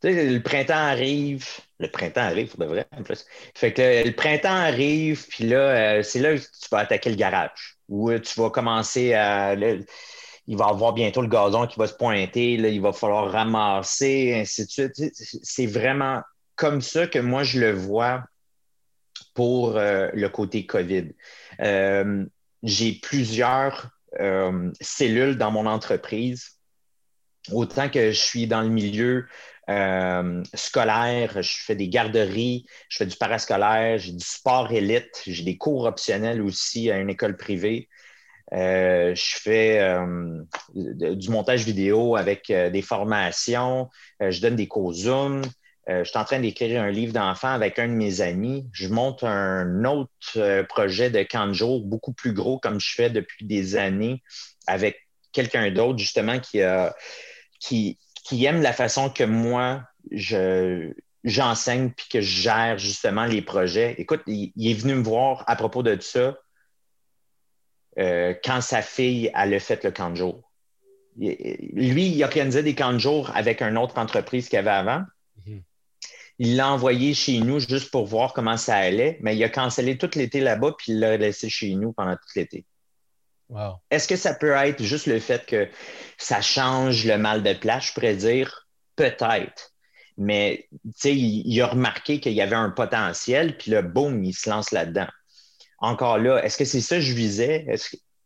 [0.04, 1.46] le printemps arrive.
[1.80, 3.26] Le printemps arrive, pour de vrai, en plus.
[3.56, 5.58] Fait que le printemps arrive, puis là,
[5.98, 7.78] euh, c'est là que tu vas attaquer le garage.
[7.90, 9.54] Ou euh, tu vas commencer à.
[9.54, 13.32] il va y avoir bientôt le gazon qui va se pointer, là, il va falloir
[13.32, 15.14] ramasser, ainsi de suite.
[15.14, 16.22] C'est vraiment
[16.56, 18.24] comme ça que moi, je le vois
[19.34, 21.10] pour euh, le côté COVID.
[22.64, 23.90] J'ai plusieurs
[24.80, 26.60] cellules dans mon entreprise.
[27.52, 29.26] Autant que je suis dans le milieu
[29.70, 35.44] euh, scolaire, je fais des garderies, je fais du parascolaire, j'ai du sport élite, j'ai
[35.44, 37.88] des cours optionnels aussi à une école privée.
[38.52, 40.44] Euh, je fais euh,
[40.76, 45.42] du montage vidéo avec des formations, je donne des cours Zoom.
[45.88, 48.68] je suis en train d'écrire un livre d'enfants avec un de mes amis.
[48.74, 53.46] Je monte un autre projet de camp jour, beaucoup plus gros, comme je fais depuis
[53.46, 54.22] des années,
[54.68, 54.98] avec
[55.32, 56.94] quelqu'un d'autre, justement, qui a,
[57.60, 63.42] qui, qui aime la façon que moi, je, j'enseigne puis que je gère justement les
[63.42, 63.96] projets.
[63.98, 66.38] Écoute, il, est venu me voir à propos de ça
[68.00, 70.52] euh, quand sa fille a fait le camp de jour.
[71.18, 75.04] lui, il organisait des camps de jour avec une autre entreprise qu'il avait avant.
[75.46, 75.62] Mhm.
[76.40, 79.98] Il l'a envoyé chez nous juste pour voir comment ça allait, mais il a cancellé
[79.98, 82.66] tout l'été là-bas puis il l'a laissé chez nous pendant tout l'été.
[83.92, 85.70] Est-ce que ça peut être juste le fait que
[86.18, 87.88] ça change le mal de place?
[87.88, 89.72] Je pourrais dire peut-être.
[90.18, 90.68] Mais
[91.04, 94.72] il, il a remarqué qu'il y avait un potentiel, puis le boum, il se lance
[94.72, 95.08] là-dedans.
[95.80, 97.66] Encore là, est-ce que c'est ça que je visais?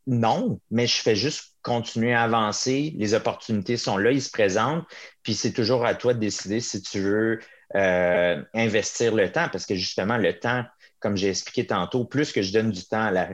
[0.06, 2.94] Non, mais je fais juste continuer à avancer.
[2.98, 4.86] Les opportunités sont là, ils se présentent,
[5.24, 7.40] puis c'est toujours à toi de décider si tu veux
[7.76, 10.64] euh, investir le temps, parce que justement, le temps,
[11.00, 13.30] comme j'ai expliqué tantôt, plus que je donne du temps à la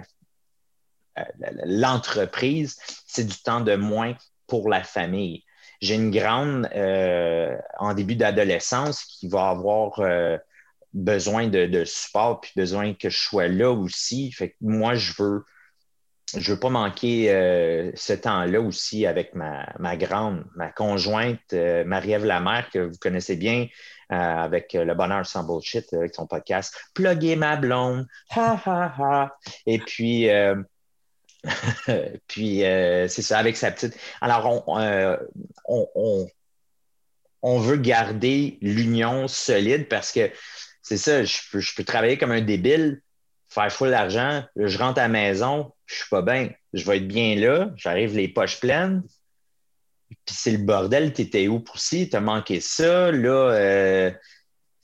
[1.65, 4.15] l'entreprise, c'est du temps de moins
[4.47, 5.43] pour la famille.
[5.81, 10.37] J'ai une grande euh, en début d'adolescence qui va avoir euh,
[10.93, 14.31] besoin de, support puis besoin que je sois là aussi.
[14.31, 15.43] Fait que moi, je veux
[16.35, 22.25] je veux pas manquer euh, ce temps-là aussi avec ma, grande, ma conjointe, euh, Marie-Ève
[22.25, 23.67] Lamère, que vous connaissez bien
[24.11, 26.75] euh, avec Le Bonheur sans bullshit, avec son podcast.
[26.95, 29.37] Pluguer ma blonde, ha ha ha.
[29.67, 30.27] Et puis,
[32.27, 33.97] puis c'est ça, avec sa petite.
[34.21, 36.27] Alors, on,
[37.41, 40.31] on, veut garder l'union solide parce que
[40.81, 43.01] c'est ça, je peux, travailler comme un débile,
[43.49, 46.49] faire full d'argent, je rentre à la maison, je suis pas bien.
[46.73, 49.03] Je vais être bien là, j'arrive les poches pleines.
[50.09, 53.11] Puis c'est le bordel, tu étais où pour ci, t'as manqué ça.
[53.11, 54.11] Là, euh,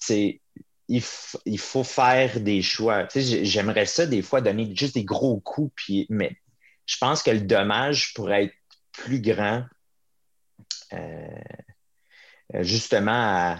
[0.10, 0.40] il,
[0.88, 3.08] il, faut faire des choix.
[3.14, 6.36] j'aimerais ça des fois donner juste des gros coups, puis, mais
[6.90, 8.56] je pense que le dommage pourrait être
[8.92, 9.64] plus grand
[10.94, 11.28] euh,
[12.62, 13.56] justement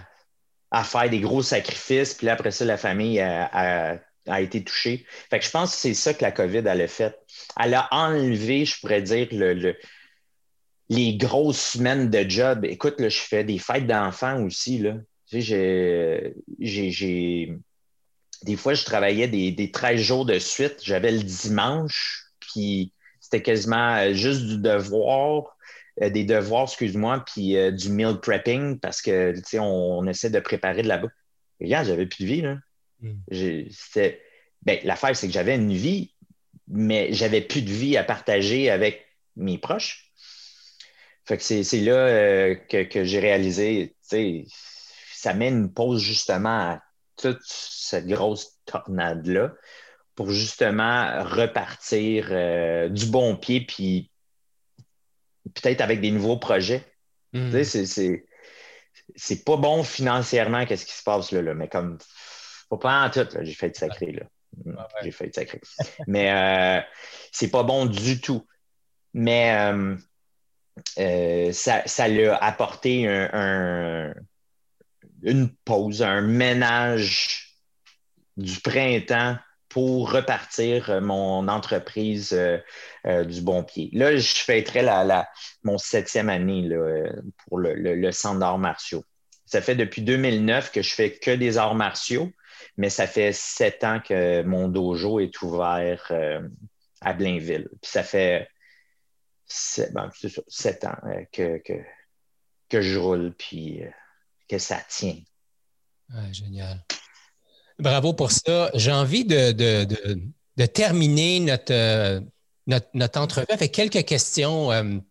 [0.72, 4.02] à, faire des gros sacrifices, puis après ça, la famille a,
[4.40, 5.06] été touchée.
[5.30, 7.16] Fait que je pense que c'est ça que la COVID elle a fait.
[7.60, 9.76] Elle a enlevé, je pourrais dire, le,
[10.90, 12.66] les grosses semaines de job.
[12.66, 14.80] Écoute, je fais des fêtes d'enfants aussi.
[14.80, 14.96] Là.
[15.28, 17.54] Tu sais, j'ai,
[18.44, 20.78] Des fois, je travaillais des, des 13 jours de suite.
[20.84, 22.94] J'avais le dimanche, puis
[23.30, 25.56] c'était quasiment euh, juste du devoir,
[26.02, 30.30] euh, des devoirs, excuse-moi, puis euh, du meal prepping parce que, tu sais, on, essaie
[30.30, 31.12] de préparer de la bouffe.
[31.62, 32.58] Regarde, j'avais plus de vie, là.
[33.02, 33.16] Hmm.
[34.64, 36.14] Ben, l'affaire, c'est que j'avais une vie,
[36.68, 39.06] mais j'avais plus de vie à partager avec
[39.38, 40.12] mes proches.
[41.26, 43.96] Fait que c'est là euh, que, j'ai réalisé,
[45.14, 46.84] ça met une pause justement à
[47.18, 49.54] toute cette grosse tornade-là
[50.20, 54.12] pour justement repartir euh, du bon pied, puis
[55.46, 56.84] peut-être avec des nouveaux projets.
[57.32, 57.58] Hmm.
[57.64, 62.00] C'est pas bon financièrement, qu'est-ce qui se passe là, là mais comme
[62.70, 64.90] pas pas en tout, j'ai fait sacré, là.
[65.02, 65.62] J'ai fait sacré.
[66.06, 66.82] Mais euh,
[67.32, 68.46] c'est pas bon du tout.
[69.14, 69.96] Mais euh,
[70.98, 73.06] euh, ça, ça a apporté
[75.24, 77.56] une pause, un ménage
[78.36, 79.38] du printemps
[79.70, 82.38] pour repartir mon entreprise
[83.06, 83.90] du bon pied.
[83.94, 85.30] Là, je fêterai la,
[85.64, 86.68] mon septième année
[87.46, 89.06] pour le, le centre d'arts martiaux.
[89.46, 92.32] Ça fait depuis 2009 que je fais que des arts martiaux
[92.78, 96.48] mais ça fait sept ans que mon dojo est ouvert euh,
[97.02, 97.68] à Blainville.
[97.82, 98.50] Puis ça fait
[99.92, 100.10] ben,
[100.48, 101.62] sept ans euh, que,
[102.70, 103.90] que, je roule, puis euh,
[104.48, 105.18] que ça tient.
[106.32, 106.82] génial.
[107.80, 108.70] Bravo pour ça.
[108.74, 109.54] J'ai envie de,
[110.66, 112.22] terminer notre,
[112.68, 115.02] notre, entrevue avec quelques questions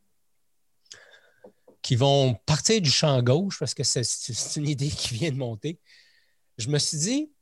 [1.81, 5.79] qui vont partir du champ gauche parce que c'est une idée qui vient de monter.
[6.59, 7.33] Je me suis dit,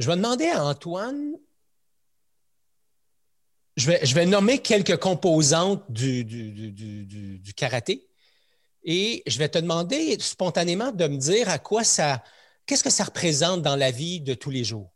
[0.00, 1.34] je vais demander à Antoine,
[3.76, 6.24] je vais, nommer quelques composantes du,
[7.54, 8.08] karaté
[8.82, 12.24] et je vais te demander spontanément de me dire à quoi ça,
[12.68, 14.92] qu'est-ce que ça représente dans la vie de tous les jours?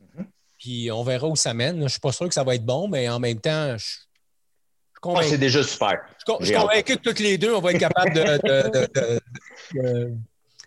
[0.00, 0.26] Mm-hmm.
[0.56, 1.76] Puis on verra où ça mène.
[1.76, 4.06] Je ne suis pas sûr que ça va être bon, mais en même temps, je,
[5.14, 6.00] ah, c'est déjà super.
[6.40, 9.30] Je, suis convaincu que toutes les deux, on va être capable de,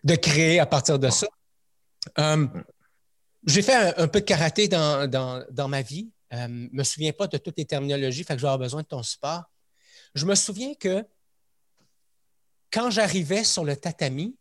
[0.03, 1.27] de, créer à partir de ça.
[2.17, 2.47] Euh,
[3.45, 6.10] j'ai fait un, peu de karaté dans, ma vie.
[6.32, 8.60] Je euh, ne me souviens pas de toutes les terminologies, fait que je vais avoir
[8.60, 9.43] besoin de ton support.
[10.13, 11.03] Je me souviens que
[12.71, 14.36] quand j'arrivais sur le tatami,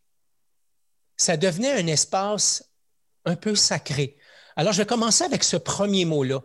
[1.19, 2.71] ça devenait un espace
[3.27, 4.17] un peu sacré.
[4.57, 6.43] Alors, je vais commencer avec ce premier mot-là.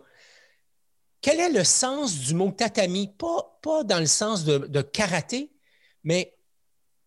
[1.22, 3.08] Quel est le sens du mot tatami?
[3.16, 5.50] Pas, dans le sens de, karaté,
[6.02, 6.36] mais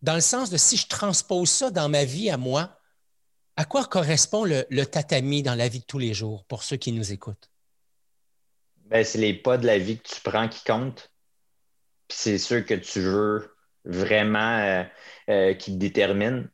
[0.02, 2.80] dans le sens de si je transpose ça dans ma vie à moi,
[3.56, 6.90] à quoi correspond le, tatami dans la vie de tous les jours pour ceux qui
[6.90, 7.48] nous écoutent?
[8.86, 11.12] Ben, c'est les pas de la vie que tu prends qui comptent.
[12.08, 13.54] c'est sûr que tu veux
[13.84, 14.84] vraiment euh,
[15.28, 16.50] euh, qui te détermine.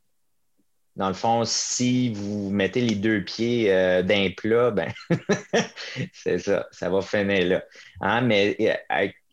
[0.95, 4.93] Dans le fond, si vous mettez les deux pieds euh, d'un plat, ben
[6.13, 7.63] c'est ça, ça va finir là.
[8.01, 8.57] Hein, mais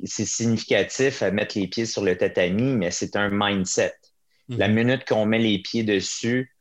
[0.04, 3.94] c'est significatif à mettre les pieds sur le tatami, mais c'est un mindset.
[4.48, 4.74] La mhm.
[4.74, 6.52] minute qu'on met les pieds dessus,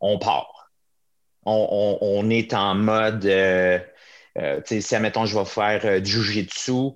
[0.00, 0.54] on part
[1.46, 3.78] on, est en mode, euh,
[4.38, 6.92] euh, si, admettons, je vais faire euh, du jujitsu,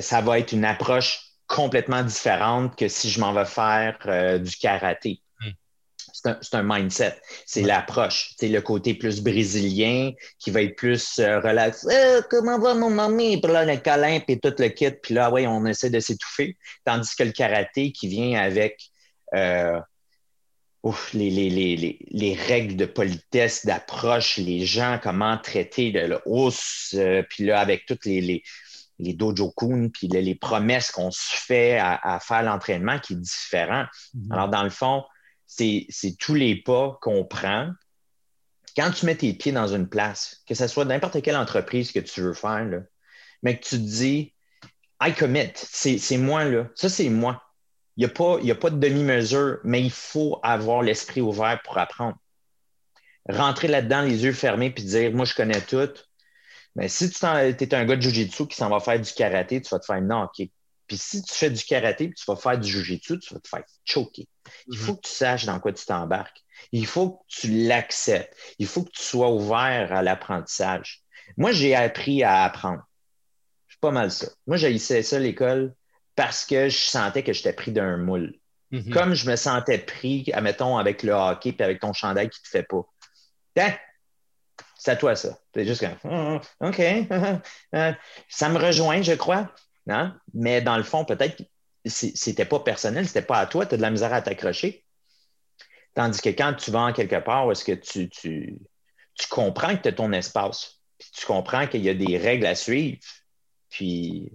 [0.00, 3.98] ça va être une approche complètement différente que si je m'en vais faire
[4.40, 5.20] du karaté.
[6.12, 7.16] C'est un, mindset.
[7.46, 8.34] C'est l'approche.
[8.38, 11.86] C'est le côté plus brésilien qui va être plus relax.
[12.30, 13.40] comment va mon mamie?
[13.40, 14.90] Puis là, le câlin, puis tout le kit.
[14.90, 16.56] Puis là, ouais, on essaie de s'étouffer.
[16.84, 18.90] Tandis que le karaté qui vient avec
[21.14, 27.86] les, règles de politesse, d'approche, les gens, comment traiter le, hausse, euh, puis là, avec
[27.86, 28.42] toutes les,
[28.98, 33.84] les dojo kun, puis les, promesses qu'on se fait à, faire l'entraînement qui est différent.
[34.14, 34.32] Mm-hmm.
[34.32, 35.04] Alors, dans le fond,
[35.48, 37.72] c'est tous les pas qu'on prend.
[38.76, 41.98] Quand tu mets tes pieds dans une place, que ce soit n'importe quelle entreprise que
[41.98, 42.84] tu veux faire,
[43.42, 44.34] mais que tu te dis,
[45.02, 46.68] I commit, c'est moi, là.
[46.74, 47.42] Ça, c'est moi.
[47.96, 52.16] Il n'y a, pas, de demi-mesure, mais il faut avoir l'esprit ouvert pour apprendre.
[53.28, 55.90] Rentrer là-dedans, les yeux fermés, puis dire, moi, je connais tout,
[56.76, 59.68] mais si tu es un gars de jujitsu qui s'en va faire du karaté, tu
[59.70, 60.48] vas te faire non, OK.
[60.88, 63.48] Puis si tu fais du karaté et tu vas faire du jujitsu, tu vas te
[63.48, 64.26] faire choquer.
[64.68, 65.00] Il faut mhm.
[65.00, 66.42] que tu saches dans quoi tu t'embarques.
[66.72, 68.34] Il faut que tu l'acceptes.
[68.58, 71.02] Il faut que tu sois ouvert à l'apprentissage.
[71.36, 72.82] Moi, j'ai appris à apprendre.
[73.68, 74.28] C'est pas mal ça.
[74.46, 75.74] Moi, j'ai essayé ça à l'école
[76.16, 78.34] parce que je sentais que j'étais pris d'un moule.
[78.70, 78.92] Mhm.
[78.92, 82.44] Comme je me sentais pris, admettons, avec le hockey et avec ton chandail qui ne
[82.44, 82.82] te fait pas.
[83.54, 83.76] Tiens,
[84.78, 85.38] c'est à toi ça.
[85.54, 87.92] C'est juste comme, hum, hum, OK, euh,
[88.28, 89.52] ça me rejoint, je crois.
[89.88, 90.12] Non?
[90.34, 91.42] Mais dans le fond, peut-être
[91.86, 94.84] c'était pas personnel, c'était pas à toi, tu as de la misère à t'accrocher.
[95.94, 98.58] Tandis que quand tu vas en quelque part, est-ce que tu, tu,
[99.30, 102.54] comprends que tu as ton espace, puis tu comprends qu'il y a des règles à
[102.54, 103.00] suivre.
[103.70, 104.30] Puis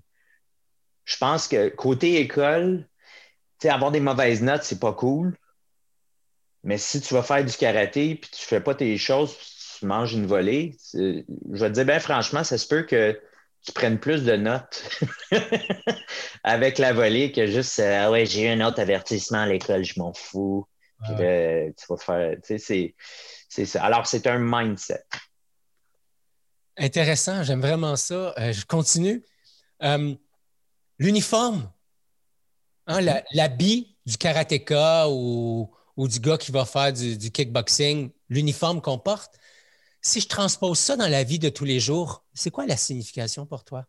[1.05, 2.87] je pense que côté école,
[3.63, 5.37] avoir des mauvaises notes, c'est pas cool.
[6.63, 9.37] Mais si tu vas faire du karaté puis tu fais pas tes choses,
[9.79, 13.19] tu manges une volée, je vais te dire, bien franchement, ça se peut que
[13.63, 14.83] tu prennes plus de notes
[16.43, 19.83] avec la volée que juste euh, Ah ouais, j'ai eu un autre avertissement à l'école,
[19.83, 20.67] je m'en fous.
[21.05, 22.37] tu vas faire.
[22.43, 23.83] C'est, ça.
[23.83, 25.03] Alors, c'est un mindset.
[26.77, 28.33] Intéressant, j'aime vraiment ça.
[28.37, 29.23] Euh, je continue.
[29.83, 30.13] Euh,
[30.97, 31.71] l'uniforme,
[32.87, 32.99] hein,
[33.31, 39.35] l'habit du karatéka ou, du gars qui va faire du, du kickboxing, l'uniforme qu'on porte,
[40.03, 43.45] si je transpose ça dans la vie de tous les jours, c'est quoi la signification
[43.45, 43.85] pour toi?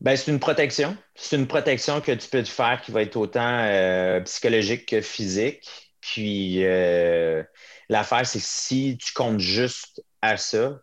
[0.00, 0.96] Ben, c'est une protection.
[1.14, 5.02] C'est une protection que tu peux te faire qui va être autant euh, psychologique que
[5.02, 5.92] physique.
[6.00, 7.42] Puis euh,
[7.88, 10.80] l'affaire, c'est que si tu comptes juste à ça,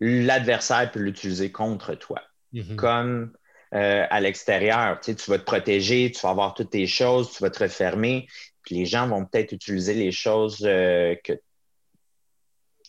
[0.00, 2.22] l'adversaire peut l'utiliser contre toi.
[2.54, 2.76] Mm-hmm.
[2.76, 3.32] Comme
[3.74, 7.50] euh, à l'extérieur, tu, vas te protéger, tu vas avoir toutes tes choses, tu vas
[7.50, 8.26] te refermer.
[8.62, 11.40] Puis les gens vont peut-être utiliser les choses que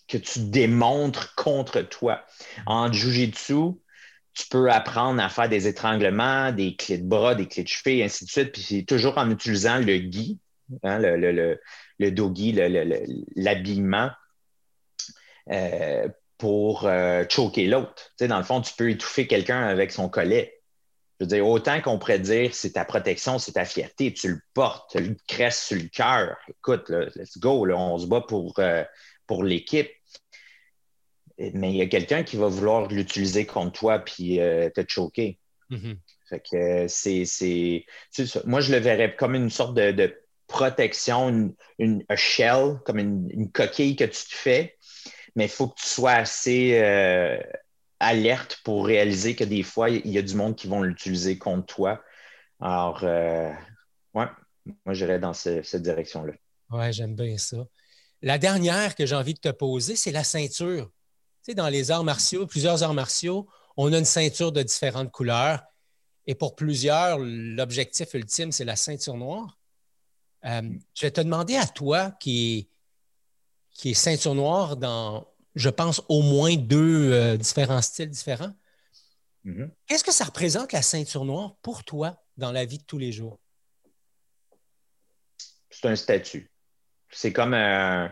[0.07, 2.23] que tu démontres contre toi.
[2.65, 3.73] En jujitsu,
[4.33, 7.95] tu peux apprendre à faire des étranglements, des clés de bras, des clés de cheveux,
[7.95, 8.51] et ainsi de suite.
[8.51, 10.39] Puis c'est toujours en utilisant le gi,
[10.83, 11.59] hein, le, le,
[11.99, 12.53] le, dogi,
[13.35, 14.11] l'habillement,
[15.49, 17.95] euh, pour euh, choquer l'autre.
[17.95, 20.53] Tu sais, dans le fond, tu peux étouffer quelqu'un avec son collet.
[21.19, 24.39] Je veux dire, autant qu'on pourrait dire c'est ta protection, c'est ta fierté, tu le
[24.53, 26.37] portes, tu le cresses sur le cœur.
[26.47, 28.83] Écoute, let's go, on se bat pour, euh,
[29.25, 29.89] pour l'équipe
[31.37, 35.39] mais il y a quelqu'un qui va vouloir l'utiliser contre toi puis euh, te choquer.
[35.69, 35.97] Mm-hmm.
[36.29, 37.85] Fait que c'est,
[38.45, 40.13] Moi, je le verrais comme une sorte de,
[40.47, 44.77] protection, une, une shell, comme une, coquille que tu te fais,
[45.35, 47.37] mais il faut que tu sois assez euh,
[47.99, 51.65] alerte pour réaliser que des fois, il y a du monde qui vont l'utiliser contre
[51.65, 52.01] toi.
[52.61, 53.51] Alors, euh,
[54.13, 54.25] ouais,
[54.85, 56.33] moi, j'irais dans cette direction-là.
[56.69, 57.67] Ouais, j'aime bien ça.
[58.21, 60.89] La dernière que j'ai envie de te poser, c'est la ceinture
[61.55, 65.63] dans les arts martiaux, plusieurs arts martiaux, on a une ceinture de différentes couleurs.
[66.25, 69.57] Et pour plusieurs, l'objectif ultime, c'est la ceinture noire.
[70.45, 72.69] Euh, je vais te demander à toi, qui est,
[73.71, 78.53] qui est ceinture noire dans, je pense, au moins deux euh, différents styles différents.
[79.45, 79.69] Mm-hmm.
[79.85, 83.11] Qu'est-ce que ça représente la ceinture noire pour toi dans la vie de tous les
[83.11, 83.39] jours?
[85.69, 86.51] C'est un statut.
[87.09, 88.11] C'est comme un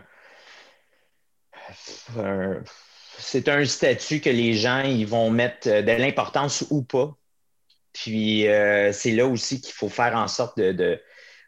[3.18, 7.16] c'est un statut que les gens ils vont mettre euh, de l'importance ou pas.
[7.92, 11.00] Puis euh, c'est là aussi qu'il faut faire en sorte de, de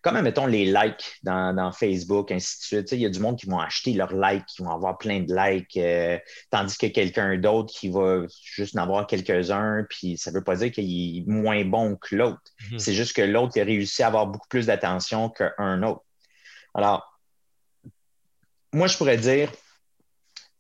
[0.02, 2.92] comme mettons les likes dans, Facebook, ainsi de suite.
[2.92, 5.34] Il y a du monde qui vont acheter leurs likes, qui vont avoir plein de
[5.34, 6.18] likes, euh,
[6.50, 10.56] tandis que quelqu'un d'autre qui va juste en avoir quelques-uns, puis ça ne veut pas
[10.56, 12.40] dire qu'il est moins bon que l'autre.
[12.70, 12.78] Mhm.
[12.78, 16.04] C'est juste que l'autre a réussi à avoir beaucoup plus d'attention qu'un autre.
[16.74, 17.20] Alors,
[18.72, 19.50] moi, je pourrais dire,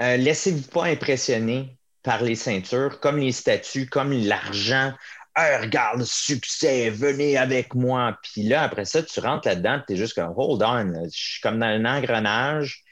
[0.00, 4.92] euh, laissez-vous pas impressionner par les ceintures, comme les statuts, comme l'argent.
[5.36, 8.18] regarde, succès, venez avec moi.
[8.22, 11.40] Puis là, après ça, tu rentres là-dedans, tu es juste comme, hold on, je suis
[11.40, 12.84] comme dans un engrenage.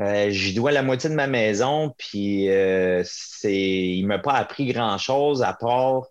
[0.00, 3.02] Euh, J'y dois la moitié de ma maison, puis euh,
[3.44, 6.06] il ne m'a pas appris grand-chose à part.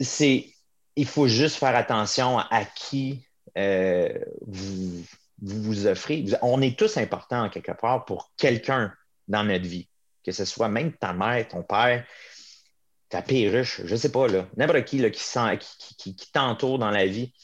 [0.00, 0.46] C'est,
[0.96, 3.24] il faut juste faire attention à qui
[3.54, 5.04] vous,
[5.42, 6.24] vous vous offrez.
[6.40, 8.92] On est tous importants quelque part pour quelqu'un
[9.28, 9.88] dans notre vie,
[10.24, 12.06] que ce soit même ta mère, ton père.
[13.08, 15.04] ta perruche, je ne sais pas, là, n'importe qui,
[15.98, 17.34] qui, t'entoure dans la vie,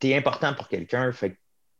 [0.00, 1.12] tu es important pour quelqu'un.
[1.12, 1.36] Fait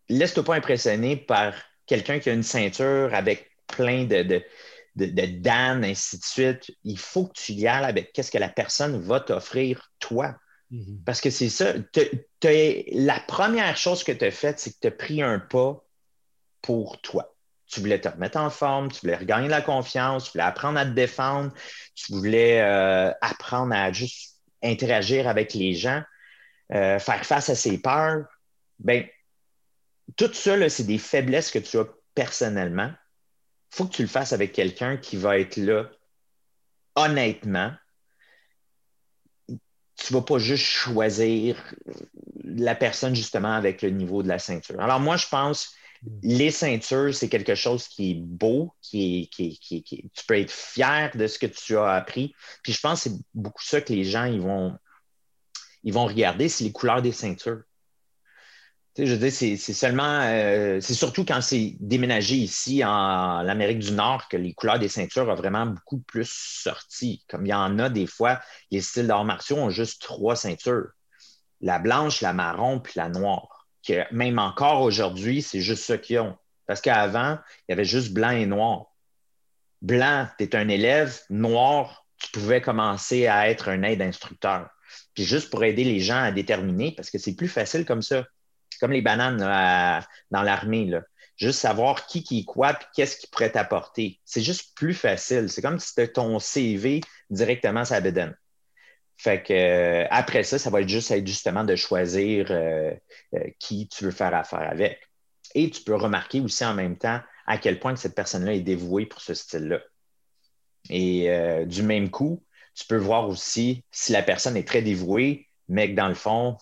[0.09, 1.55] laisse-toi pas impressionner par
[1.87, 4.43] quelqu'un qui a une ceinture avec plein de, de,
[4.97, 6.71] de, ainsi de suite.
[6.83, 10.37] Il faut que tu y ailles avec qu'est-ce que la personne va t'offrir, toi.
[10.75, 11.03] Mhm.
[11.05, 11.75] Parce que c'est ça.
[12.43, 15.85] la première chose que tu as faite, c'est que tu as pris un pas
[16.63, 17.33] pour toi.
[17.67, 20.85] Tu voulais te remettre en forme, tu voulais regagner la confiance, tu voulais apprendre à
[20.85, 21.53] te défendre,
[21.95, 26.03] tu voulais euh, apprendre à juste interagir avec les gens,
[26.73, 28.27] euh, faire face à ses peurs.
[28.81, 29.07] Ben,
[30.17, 32.91] tout ça, c'est des faiblesses que tu as personnellement.
[33.73, 35.89] Il faut que tu le fasses avec quelqu'un qui va être là
[36.97, 37.73] honnêtement.
[40.05, 41.57] Tu ne vas pas juste choisir
[42.45, 44.79] la personne justement avec le niveau de la ceinture.
[44.81, 45.75] Alors moi, je pense
[46.23, 51.27] les ceintures, c'est quelque chose qui est beau, qui qui, tu peux être fier de
[51.27, 52.35] ce que tu as appris.
[52.63, 54.77] Puis je pense que c'est beaucoup ça que les gens ils vont,
[55.83, 57.63] ils vont regarder, c'est les couleurs des ceintures
[58.97, 63.93] je veux dire, c'est seulement, euh, c'est surtout quand c'est déménagé ici en Amérique du
[63.93, 67.25] Nord que les couleurs des ceintures ont vraiment beaucoup plus sorti.
[67.29, 68.41] Comme il y en a des fois,
[68.71, 70.91] les styles d'arts martiaux ont juste trois ceintures
[71.61, 73.67] la blanche, la marron puis la noire.
[73.87, 76.37] Que même encore aujourd'hui, c'est juste ça qu'ils ont.
[76.67, 78.87] Parce qu'avant, il y avait juste blanc et noir.
[79.83, 81.19] Blanc, tu es un élève.
[81.31, 84.69] Noir, tu pouvais commencer à être un aide instructeur.
[85.15, 88.25] Puis juste pour aider les gens à déterminer, parce que c'est plus facile comme ça
[88.85, 89.39] comme les bananes
[90.31, 90.91] dans l'armée.
[91.37, 94.21] Juste savoir qui qui quoi et qu'est-ce qui pourrait t'apporter.
[94.27, 95.49] C'est juste plus facile.
[95.49, 98.37] C'est comme si c'était ton CV directement ça bedaine.
[99.17, 102.93] Fait que euh, après ça, ça va être juste être justement de choisir euh,
[103.35, 105.01] euh, qui tu veux faire affaire avec.
[105.55, 109.07] Et tu peux remarquer aussi en même temps à quel point cette personne-là est dévouée
[109.07, 109.81] pour ce style-là.
[110.91, 111.31] Et
[111.65, 115.97] du même coup, tu peux voir aussi si la personne est très dévouée, mais que
[115.97, 116.59] dans le fond,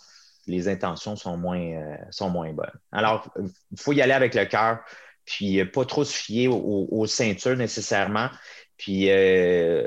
[0.52, 2.78] les intentions sont moins, euh, moins bonnes.
[2.92, 4.80] Alors, il faut y aller avec le cœur,
[5.24, 8.28] puis euh, pas trop se fier aux, ceintures nécessairement,
[8.76, 9.86] puis euh,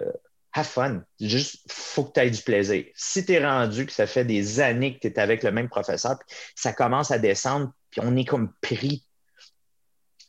[0.53, 1.03] have fun.
[1.21, 2.85] Juste, faut que tu aies du plaisir.
[2.95, 5.69] Si tu es rendu que ça fait des années que tu es avec le même
[5.69, 9.05] professeur, puis ça commence à descendre, puis on est comme pris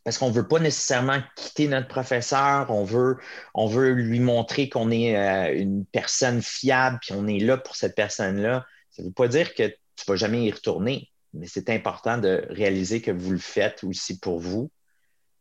[0.05, 3.17] parce qu'on ne veut pas nécessairement quitter notre professeur, on veut,
[3.55, 5.17] on veut lui montrer qu'on est
[5.57, 8.65] une personne fiable, puis on est là pour cette personne-là.
[8.93, 9.65] Ça ne veut pas dire que
[9.97, 11.11] tu ne vas jamais y retourner.
[11.33, 14.71] Mais c'est important de réaliser que vous le faites aussi pour vous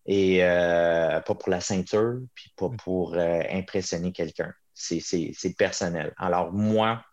[0.05, 4.53] et euh, pas pour la ceinture, puis pas pour euh, impressionner quelqu'un.
[4.73, 6.13] C'est personnel.
[6.17, 7.03] Alors, moi,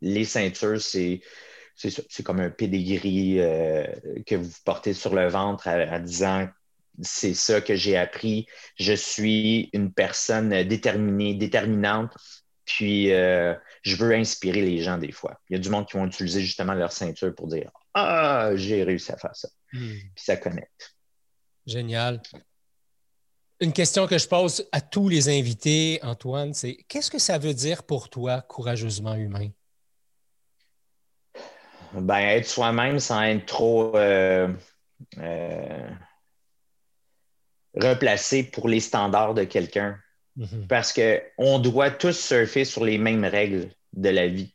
[0.00, 1.20] les ceintures, c'est
[2.24, 3.86] comme un pedigree euh,
[4.26, 6.48] que vous portez sur le ventre en disant
[7.02, 8.46] c'est ça que j'ai appris.
[8.78, 12.12] Je suis une personne déterminée, déterminante.
[12.64, 15.40] Puis, euh, je veux inspirer les gens des fois.
[15.48, 18.82] Il y a du monde qui vont utiliser justement leur ceinture pour dire Ah, j'ai
[18.84, 19.48] réussi à faire ça.
[19.72, 19.92] Hmm.
[20.14, 20.96] Puis ça connecte.
[21.66, 22.20] Génial.
[23.60, 27.54] Une question que je pose à tous les invités, Antoine, c'est qu'est-ce que ça veut
[27.54, 29.48] dire pour toi, courageusement humain?
[31.92, 34.52] Ben, être soi-même sans être trop euh,
[35.18, 35.90] euh,
[37.76, 39.98] replacé pour les standards de quelqu'un.
[40.36, 40.66] Mhm.
[40.68, 44.54] Parce qu'on doit tous surfer sur les mêmes règles de la vie.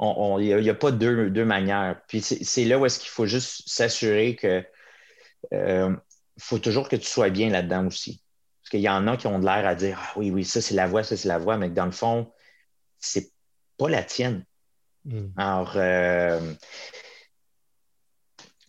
[0.00, 2.00] Il n'y a, pas deux, deux manières.
[2.06, 4.64] Puis c'est là où est-ce qu'il faut juste s'assurer que
[5.52, 5.94] euh,
[6.38, 8.22] faut toujours que tu sois bien là-dedans aussi.
[8.62, 10.60] Parce qu'il y en a qui ont de l'air à dire Ah oui, oui, ça
[10.60, 12.32] c'est la voix, ça c'est la voix, mais dans le fond,
[13.00, 13.32] c'est
[13.76, 14.44] pas la tienne.
[15.04, 15.32] Mhm.
[15.36, 16.54] Alors, euh,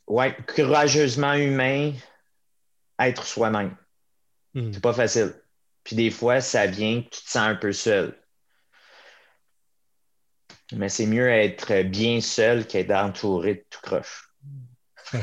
[0.07, 1.93] ouais, courageusement humain,
[2.99, 3.75] être soi-même.
[4.55, 4.73] Mhm.
[4.73, 5.35] C'est pas facile.
[5.89, 8.15] Puis des fois, ça vient que tu te sens un peu seul.
[10.71, 14.29] Mais c'est mieux être bien seul qu'être entouré de tout croche.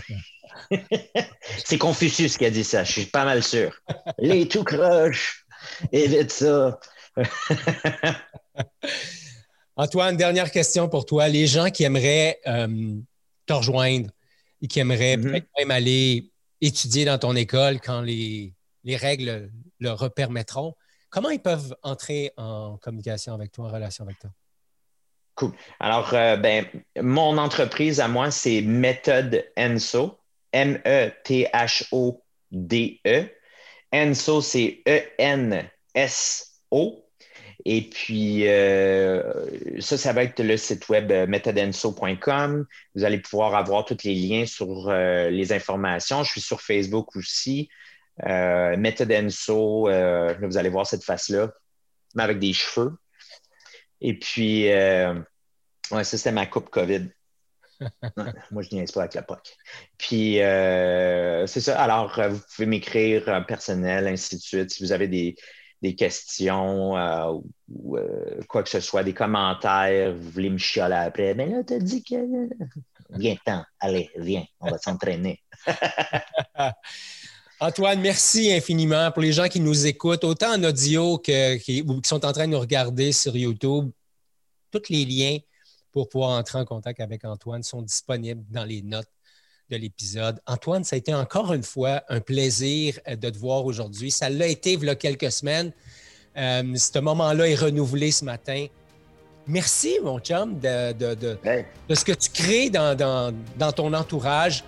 [1.64, 3.80] c'est Confucius qui a dit ça, je suis pas mal sûr.
[4.18, 5.46] Les tout croches,
[5.92, 6.80] évite ça.
[9.76, 11.28] Antoine, dernière question pour toi.
[11.28, 12.96] Les gens qui aimeraient euh,
[13.46, 14.10] te rejoindre
[14.60, 15.30] et qui aimeraient mm-hmm.
[15.30, 18.55] peut-être même aller étudier dans ton école quand les,
[18.87, 20.74] les règles le permettront.
[21.11, 24.30] Comment ils peuvent entrer en communication avec toi, en relation avec toi?
[25.34, 25.53] Cool.
[25.80, 26.64] Alors, euh, ben,
[27.03, 30.18] mon entreprise à moi, c'est Méthode Enso,
[30.53, 31.11] M-E-T-H-O-D-E.
[33.07, 33.28] E.
[33.93, 36.22] Enso, c'est E-N-S-O.
[37.64, 42.66] Et puis, euh, ça, ça va être le site web euh, methodenso.com.
[42.95, 46.22] Vous allez pouvoir avoir tous les liens sur les informations.
[46.22, 47.68] Je suis sur Facebook aussi.
[48.24, 51.52] Euh, méthode Enso, euh, vous allez voir cette face-là,
[52.14, 52.96] mais avec des cheveux.
[54.00, 55.14] Et puis, euh,
[55.90, 57.08] ouais, ça, c'était ma coupe COVID.
[58.50, 59.56] moi, je niaise pas avec la POC.
[59.98, 61.80] Puis, euh, c'est ça.
[61.80, 64.70] Alors, vous pouvez m'écrire personnel, ainsi de suite.
[64.70, 65.36] Si vous avez des,
[65.82, 67.38] des questions euh,
[67.68, 71.62] ou euh, quoi que ce soit, des commentaires, vous voulez me chialer après, mais là,
[71.64, 72.48] tu as dit que.
[73.10, 75.40] Viens, temps, allez, viens, on va s'entraîner.
[77.59, 82.09] Antoine, merci infiniment pour les gens qui nous écoutent, autant en audio que, qui, qui
[82.09, 83.90] sont en train de nous regarder sur YouTube.
[84.70, 85.38] Tous les liens
[85.90, 89.09] pour pouvoir entrer en contact avec Antoine sont disponibles dans les notes
[89.70, 90.38] de l'épisode.
[90.46, 94.11] Antoine, ça a été encore une fois un plaisir euh, de te voir aujourd'hui.
[94.11, 95.72] Ça l'a été il y a quelques semaines.
[96.36, 98.66] Euh, ce moment-là est renouvelé ce matin.
[99.46, 101.38] Merci, mon chum, de, de,
[101.94, 104.62] ce que tu crées dans, dans, ton entourage.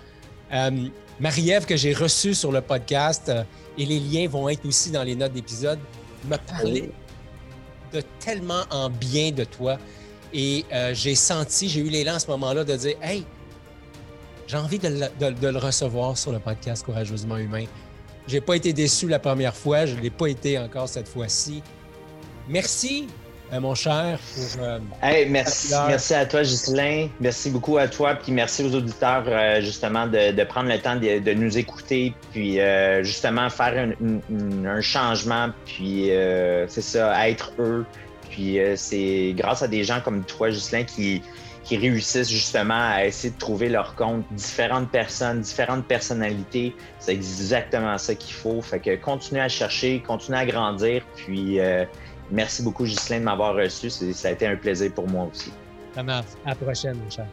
[0.51, 0.89] Euh,
[1.19, 3.31] Marie-Ève, que j'ai reçue sur le podcast,
[3.77, 5.79] et les liens vont être aussi dans les notes d'épisode,
[6.27, 6.91] m'a parlé
[7.93, 9.77] de tellement en bien de toi.
[10.33, 13.25] Et j'ai senti, j'ai eu l'élan à ce moment-là de dire Hey,
[14.47, 17.65] j'ai envie de le, recevoir sur le podcast Courageusement Humain.
[18.27, 21.07] Je n'ai pas été déçu la première fois, je ne l'ai pas été encore cette
[21.07, 21.61] fois-ci.
[22.47, 23.07] Merci,
[23.51, 24.19] euh, mon cher.
[24.35, 24.79] Pour, euh,
[25.27, 27.07] merci, merci à toi, Ghislain.
[27.19, 28.15] Merci beaucoup à toi.
[28.15, 32.13] Puis merci aux auditeurs, euh, justement, de, prendre le temps de, nous écouter.
[32.31, 32.59] Puis,
[33.01, 35.49] justement, faire un, changement.
[35.65, 36.11] Puis,
[36.67, 37.85] c'est ça, être eux.
[38.29, 41.21] Puis, c'est grâce à des gens comme toi, Ghislain, qui,
[41.63, 46.75] qui réussissent justement à essayer de trouver leur compte, différentes personnes, différentes personnalités.
[46.99, 48.61] C'est exactement ça qu'il faut.
[48.61, 51.03] Fait que continuez à chercher, continuez à grandir.
[51.15, 51.59] Puis
[52.31, 53.89] merci beaucoup, Ghislain, de m'avoir reçu.
[53.89, 55.51] Ça a été un plaisir pour moi aussi.
[55.93, 56.27] Ça marche.
[56.45, 57.27] À la prochaine, mon cher.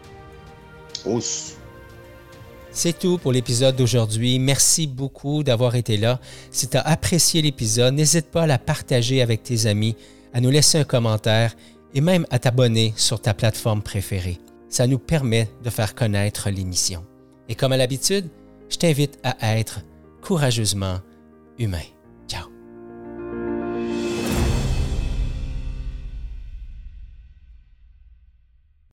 [2.71, 4.39] C'est tout pour l'épisode d'aujourd'hui.
[4.39, 6.21] Merci beaucoup d'avoir été là.
[6.51, 9.97] Si tu as apprécié l'épisode, n'hésite pas à la partager avec tes amis,
[10.35, 11.55] à nous laisser un commentaire
[11.95, 14.39] et même à t'abonner sur ta plateforme préférée.
[14.69, 17.03] Ça nous permet de faire connaître l'émission.
[17.49, 18.29] Et comme à l'habitude,
[18.69, 19.81] je t'invite à être
[20.21, 20.99] courageusement
[21.59, 21.85] humain.